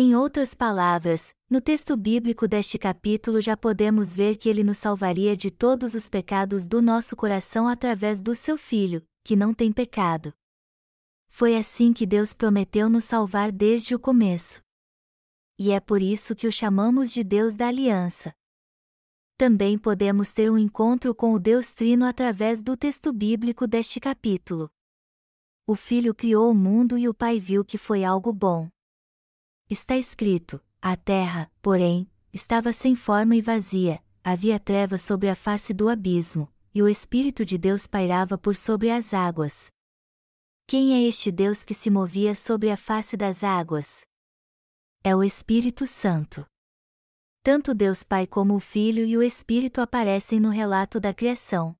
Em 0.00 0.14
outras 0.14 0.54
palavras, 0.54 1.34
no 1.50 1.60
texto 1.60 1.96
bíblico 1.96 2.46
deste 2.46 2.78
capítulo 2.78 3.40
já 3.40 3.56
podemos 3.56 4.14
ver 4.14 4.36
que 4.36 4.48
ele 4.48 4.62
nos 4.62 4.78
salvaria 4.78 5.36
de 5.36 5.50
todos 5.50 5.92
os 5.92 6.08
pecados 6.08 6.68
do 6.68 6.80
nosso 6.80 7.16
coração 7.16 7.66
através 7.66 8.22
do 8.22 8.32
seu 8.32 8.56
Filho, 8.56 9.04
que 9.24 9.34
não 9.34 9.52
tem 9.52 9.72
pecado. 9.72 10.32
Foi 11.26 11.56
assim 11.56 11.92
que 11.92 12.06
Deus 12.06 12.32
prometeu 12.32 12.88
nos 12.88 13.02
salvar 13.02 13.50
desde 13.50 13.92
o 13.92 13.98
começo. 13.98 14.62
E 15.58 15.72
é 15.72 15.80
por 15.80 16.00
isso 16.00 16.36
que 16.36 16.46
o 16.46 16.52
chamamos 16.52 17.12
de 17.12 17.24
Deus 17.24 17.56
da 17.56 17.66
Aliança. 17.66 18.32
Também 19.36 19.76
podemos 19.76 20.32
ter 20.32 20.48
um 20.48 20.56
encontro 20.56 21.12
com 21.12 21.32
o 21.32 21.40
Deus 21.40 21.74
Trino 21.74 22.06
através 22.06 22.62
do 22.62 22.76
texto 22.76 23.12
bíblico 23.12 23.66
deste 23.66 23.98
capítulo. 23.98 24.70
O 25.66 25.74
Filho 25.74 26.14
criou 26.14 26.52
o 26.52 26.54
mundo 26.54 26.96
e 26.96 27.08
o 27.08 27.12
Pai 27.12 27.40
viu 27.40 27.64
que 27.64 27.76
foi 27.76 28.04
algo 28.04 28.32
bom. 28.32 28.70
Está 29.70 29.98
escrito: 29.98 30.62
a 30.80 30.96
terra, 30.96 31.52
porém, 31.60 32.10
estava 32.32 32.72
sem 32.72 32.96
forma 32.96 33.36
e 33.36 33.42
vazia, 33.42 34.02
havia 34.24 34.58
trevas 34.58 35.02
sobre 35.02 35.28
a 35.28 35.34
face 35.34 35.74
do 35.74 35.90
abismo, 35.90 36.50
e 36.74 36.82
o 36.82 36.88
Espírito 36.88 37.44
de 37.44 37.58
Deus 37.58 37.86
pairava 37.86 38.38
por 38.38 38.56
sobre 38.56 38.90
as 38.90 39.12
águas. 39.12 39.70
Quem 40.66 40.94
é 40.94 41.06
este 41.06 41.30
Deus 41.30 41.64
que 41.64 41.74
se 41.74 41.90
movia 41.90 42.34
sobre 42.34 42.70
a 42.70 42.78
face 42.78 43.14
das 43.14 43.44
águas? 43.44 44.06
É 45.04 45.14
o 45.14 45.22
Espírito 45.22 45.86
Santo. 45.86 46.46
Tanto 47.42 47.74
Deus 47.74 48.02
Pai 48.02 48.26
como 48.26 48.54
o 48.54 48.60
Filho 48.60 49.04
e 49.04 49.16
o 49.18 49.22
Espírito 49.22 49.82
aparecem 49.82 50.40
no 50.40 50.48
relato 50.48 50.98
da 50.98 51.12
criação. 51.12 51.76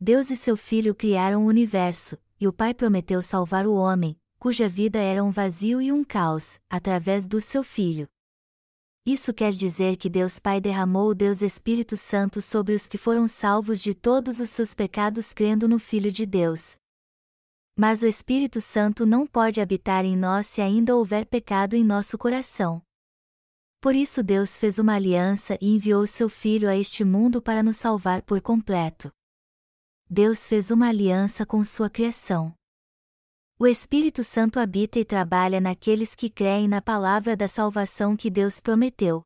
Deus 0.00 0.30
e 0.30 0.36
seu 0.36 0.56
Filho 0.56 0.94
criaram 0.94 1.44
o 1.44 1.48
universo, 1.48 2.16
e 2.40 2.46
o 2.46 2.52
Pai 2.52 2.72
prometeu 2.72 3.20
salvar 3.20 3.66
o 3.66 3.74
homem, 3.74 4.16
cuja 4.44 4.68
vida 4.68 4.98
era 4.98 5.24
um 5.24 5.30
vazio 5.30 5.80
e 5.80 5.90
um 5.90 6.04
caos, 6.04 6.60
através 6.68 7.26
do 7.26 7.40
seu 7.40 7.64
Filho. 7.64 8.06
Isso 9.06 9.32
quer 9.32 9.54
dizer 9.54 9.96
que 9.96 10.10
Deus 10.10 10.38
Pai 10.38 10.60
derramou 10.60 11.08
o 11.08 11.14
Deus 11.14 11.40
Espírito 11.40 11.96
Santo 11.96 12.42
sobre 12.42 12.74
os 12.74 12.86
que 12.86 12.98
foram 12.98 13.26
salvos 13.26 13.80
de 13.80 13.94
todos 13.94 14.40
os 14.40 14.50
seus 14.50 14.74
pecados 14.74 15.32
crendo 15.32 15.66
no 15.66 15.78
Filho 15.78 16.12
de 16.12 16.26
Deus, 16.26 16.76
mas 17.74 18.02
o 18.02 18.06
Espírito 18.06 18.60
Santo 18.60 19.06
não 19.06 19.26
pode 19.26 19.62
habitar 19.62 20.04
em 20.04 20.14
nós 20.14 20.46
se 20.46 20.60
ainda 20.60 20.94
houver 20.94 21.24
pecado 21.24 21.74
em 21.74 21.82
nosso 21.82 22.18
coração. 22.18 22.82
Por 23.80 23.94
isso 23.94 24.22
Deus 24.22 24.58
fez 24.58 24.78
uma 24.78 24.96
aliança 24.96 25.56
e 25.58 25.74
enviou 25.74 26.06
seu 26.06 26.28
Filho 26.28 26.68
a 26.68 26.76
este 26.76 27.02
mundo 27.02 27.40
para 27.40 27.62
nos 27.62 27.78
salvar 27.78 28.20
por 28.20 28.42
completo. 28.42 29.10
Deus 30.06 30.46
fez 30.46 30.70
uma 30.70 30.90
aliança 30.90 31.46
com 31.46 31.64
sua 31.64 31.88
criação. 31.88 32.54
O 33.64 33.66
Espírito 33.66 34.22
Santo 34.22 34.60
habita 34.60 34.98
e 34.98 35.06
trabalha 35.06 35.58
naqueles 35.58 36.14
que 36.14 36.28
creem 36.28 36.68
na 36.68 36.82
palavra 36.82 37.34
da 37.34 37.48
salvação 37.48 38.14
que 38.14 38.28
Deus 38.28 38.60
prometeu. 38.60 39.22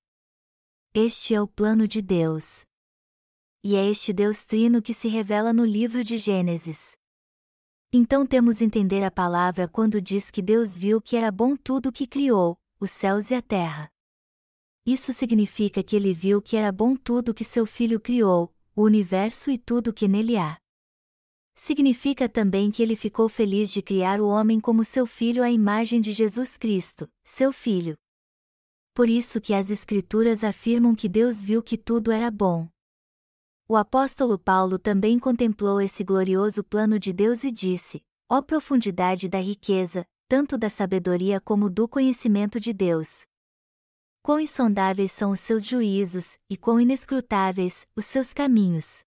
Este 0.95 1.35
é 1.35 1.43
o 1.43 1.49
plano 1.49 1.89
de 1.89 2.01
Deus. 2.01 2.63
E 3.65 3.75
é 3.75 3.85
este 3.91 4.13
Deus 4.13 4.45
Trino 4.45 4.81
que 4.81 4.95
se 4.95 5.09
revela 5.09 5.53
no 5.53 5.65
livro 5.65 6.05
de 6.05 6.17
Gênesis. 6.17 6.93
Então 7.93 8.25
temos 8.25 8.63
entender 8.63 9.03
a 9.03 9.11
palavra 9.11 9.67
quando 9.67 10.01
diz 10.01 10.31
que 10.31 10.41
Deus 10.41 10.77
viu 10.77 11.03
que 11.03 11.17
era 11.17 11.33
bom 11.33 11.57
tudo 11.57 11.89
o 11.89 11.93
que 11.93 12.07
criou, 12.07 12.57
os 12.79 12.93
céus 12.93 13.33
e 13.33 13.35
a 13.35 13.43
terra. 13.43 13.91
Isso 14.87 15.13
significa 15.13 15.83
que 15.83 15.97
ele 15.97 16.15
viu 16.15 16.41
que 16.41 16.57
era 16.57 16.71
bom 16.71 16.95
tudo 16.95 17.35
que 17.35 17.43
seu 17.43 17.67
filho 17.67 17.99
criou, 17.99 18.55
o 18.77 18.85
universo 18.85 19.51
e 19.51 19.59
tudo 19.59 19.93
que 19.93 20.07
nele 20.07 20.37
há. 20.37 20.61
Significa 21.61 22.29
também 22.29 22.71
que 22.71 22.81
ele 22.81 22.95
ficou 22.95 23.29
feliz 23.29 23.73
de 23.73 23.83
criar 23.83 24.21
o 24.21 24.29
homem 24.29 24.61
como 24.61 24.85
seu 24.85 25.05
filho 25.05 25.43
à 25.43 25.51
imagem 25.51 26.01
de 26.01 26.13
Jesus 26.13 26.57
Cristo, 26.57 27.11
seu 27.25 27.53
filho. 27.53 27.99
Por 28.95 29.11
isso 29.11 29.41
que 29.41 29.53
as 29.53 29.69
Escrituras 29.69 30.45
afirmam 30.45 30.95
que 30.95 31.09
Deus 31.09 31.43
viu 31.43 31.61
que 31.61 31.77
tudo 31.77 32.13
era 32.13 32.31
bom. 32.31 32.69
O 33.69 33.75
apóstolo 33.75 34.39
Paulo 34.39 34.79
também 34.79 35.19
contemplou 35.19 35.81
esse 35.81 36.05
glorioso 36.05 36.63
plano 36.63 36.97
de 36.97 37.13
Deus 37.13 37.43
e 37.43 37.51
disse: 37.51 38.05
Ó 38.31 38.41
profundidade 38.41 39.29
da 39.29 39.41
riqueza, 39.41 40.07
tanto 40.29 40.57
da 40.57 40.71
sabedoria 40.71 41.41
como 41.41 41.69
do 41.69 41.89
conhecimento 41.89 42.61
de 42.61 42.73
Deus. 42.73 43.27
Quão 44.23 44.39
insondáveis 44.39 45.11
são 45.11 45.33
os 45.33 45.41
seus 45.41 45.67
juízos, 45.67 46.39
e 46.49 46.57
quão 46.57 46.81
inescrutáveis 46.81 47.85
os 47.97 48.05
seus 48.05 48.33
caminhos. 48.33 49.01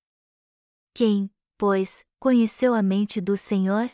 Quem, 0.93 1.31
pois, 1.61 2.03
conheceu 2.19 2.73
a 2.73 2.81
mente 2.81 3.21
do 3.21 3.37
Senhor? 3.37 3.87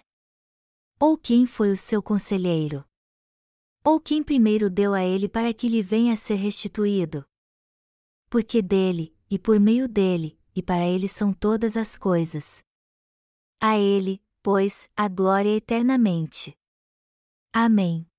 Ou 0.98 1.18
quem 1.18 1.46
foi 1.46 1.70
o 1.70 1.76
seu 1.76 2.02
conselheiro? 2.02 2.86
Ou 3.84 4.00
quem 4.00 4.24
primeiro 4.24 4.70
deu 4.70 4.94
a 4.94 5.04
ele 5.04 5.28
para 5.28 5.54
que 5.54 5.68
lhe 5.68 5.82
venha 5.82 6.14
a 6.14 6.16
ser 6.16 6.36
restituído? 6.36 7.26
Porque 8.30 8.62
dele, 8.62 9.14
e 9.30 9.38
por 9.38 9.60
meio 9.60 9.86
dele, 9.86 10.40
e 10.56 10.64
para 10.64 10.88
ele 10.88 11.10
são 11.10 11.34
todas 11.34 11.76
as 11.76 11.98
coisas. 11.98 12.64
A 13.60 13.78
ele, 13.78 14.24
pois, 14.42 14.90
a 14.96 15.10
glória 15.10 15.54
eternamente. 15.54 16.58
Amém. 17.52 18.10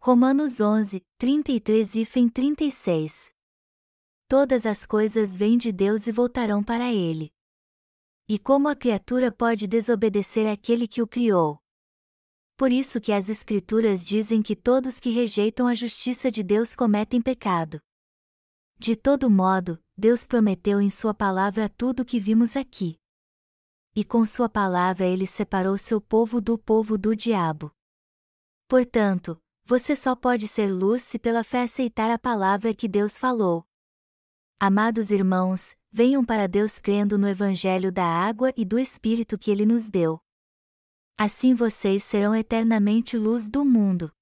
Romanos 0.00 0.60
11, 0.60 1.04
33 1.18 1.96
e 1.96 2.30
36. 2.30 3.32
Todas 4.28 4.66
as 4.66 4.86
coisas 4.86 5.36
vêm 5.36 5.58
de 5.58 5.72
Deus 5.72 6.06
e 6.06 6.12
voltarão 6.12 6.62
para 6.62 6.92
ele. 6.92 7.32
E 8.28 8.38
como 8.38 8.68
a 8.68 8.76
criatura 8.76 9.32
pode 9.32 9.66
desobedecer 9.66 10.50
àquele 10.50 10.86
que 10.86 11.02
o 11.02 11.06
criou? 11.06 11.60
Por 12.56 12.70
isso 12.70 13.00
que 13.00 13.12
as 13.12 13.28
Escrituras 13.28 14.04
dizem 14.04 14.42
que 14.42 14.54
todos 14.54 15.00
que 15.00 15.10
rejeitam 15.10 15.66
a 15.66 15.74
justiça 15.74 16.30
de 16.30 16.42
Deus 16.42 16.76
cometem 16.76 17.20
pecado. 17.20 17.80
De 18.78 18.94
todo 18.94 19.28
modo, 19.28 19.82
Deus 19.96 20.26
prometeu 20.26 20.80
em 20.80 20.88
Sua 20.88 21.12
palavra 21.12 21.68
tudo 21.68 22.00
o 22.00 22.04
que 22.04 22.20
vimos 22.20 22.56
aqui. 22.56 22.96
E 23.94 24.04
com 24.04 24.24
Sua 24.24 24.48
palavra 24.48 25.06
Ele 25.06 25.26
separou 25.26 25.76
seu 25.76 26.00
povo 26.00 26.40
do 26.40 26.56
povo 26.56 26.96
do 26.96 27.16
diabo. 27.16 27.72
Portanto, 28.68 29.40
você 29.64 29.94
só 29.94 30.16
pode 30.16 30.48
ser 30.48 30.68
luz 30.68 31.02
se 31.02 31.18
pela 31.18 31.44
fé 31.44 31.62
aceitar 31.62 32.10
a 32.10 32.18
palavra 32.18 32.74
que 32.74 32.88
Deus 32.88 33.18
falou. 33.18 33.66
Amados 34.64 35.10
irmãos, 35.10 35.74
venham 35.90 36.24
para 36.24 36.46
Deus 36.46 36.78
crendo 36.78 37.18
no 37.18 37.28
Evangelho 37.28 37.90
da 37.90 38.04
água 38.04 38.52
e 38.56 38.64
do 38.64 38.78
Espírito 38.78 39.36
que 39.36 39.50
Ele 39.50 39.66
nos 39.66 39.88
deu. 39.88 40.20
Assim 41.18 41.52
vocês 41.52 42.04
serão 42.04 42.32
eternamente 42.32 43.18
luz 43.18 43.48
do 43.48 43.64
mundo. 43.64 44.12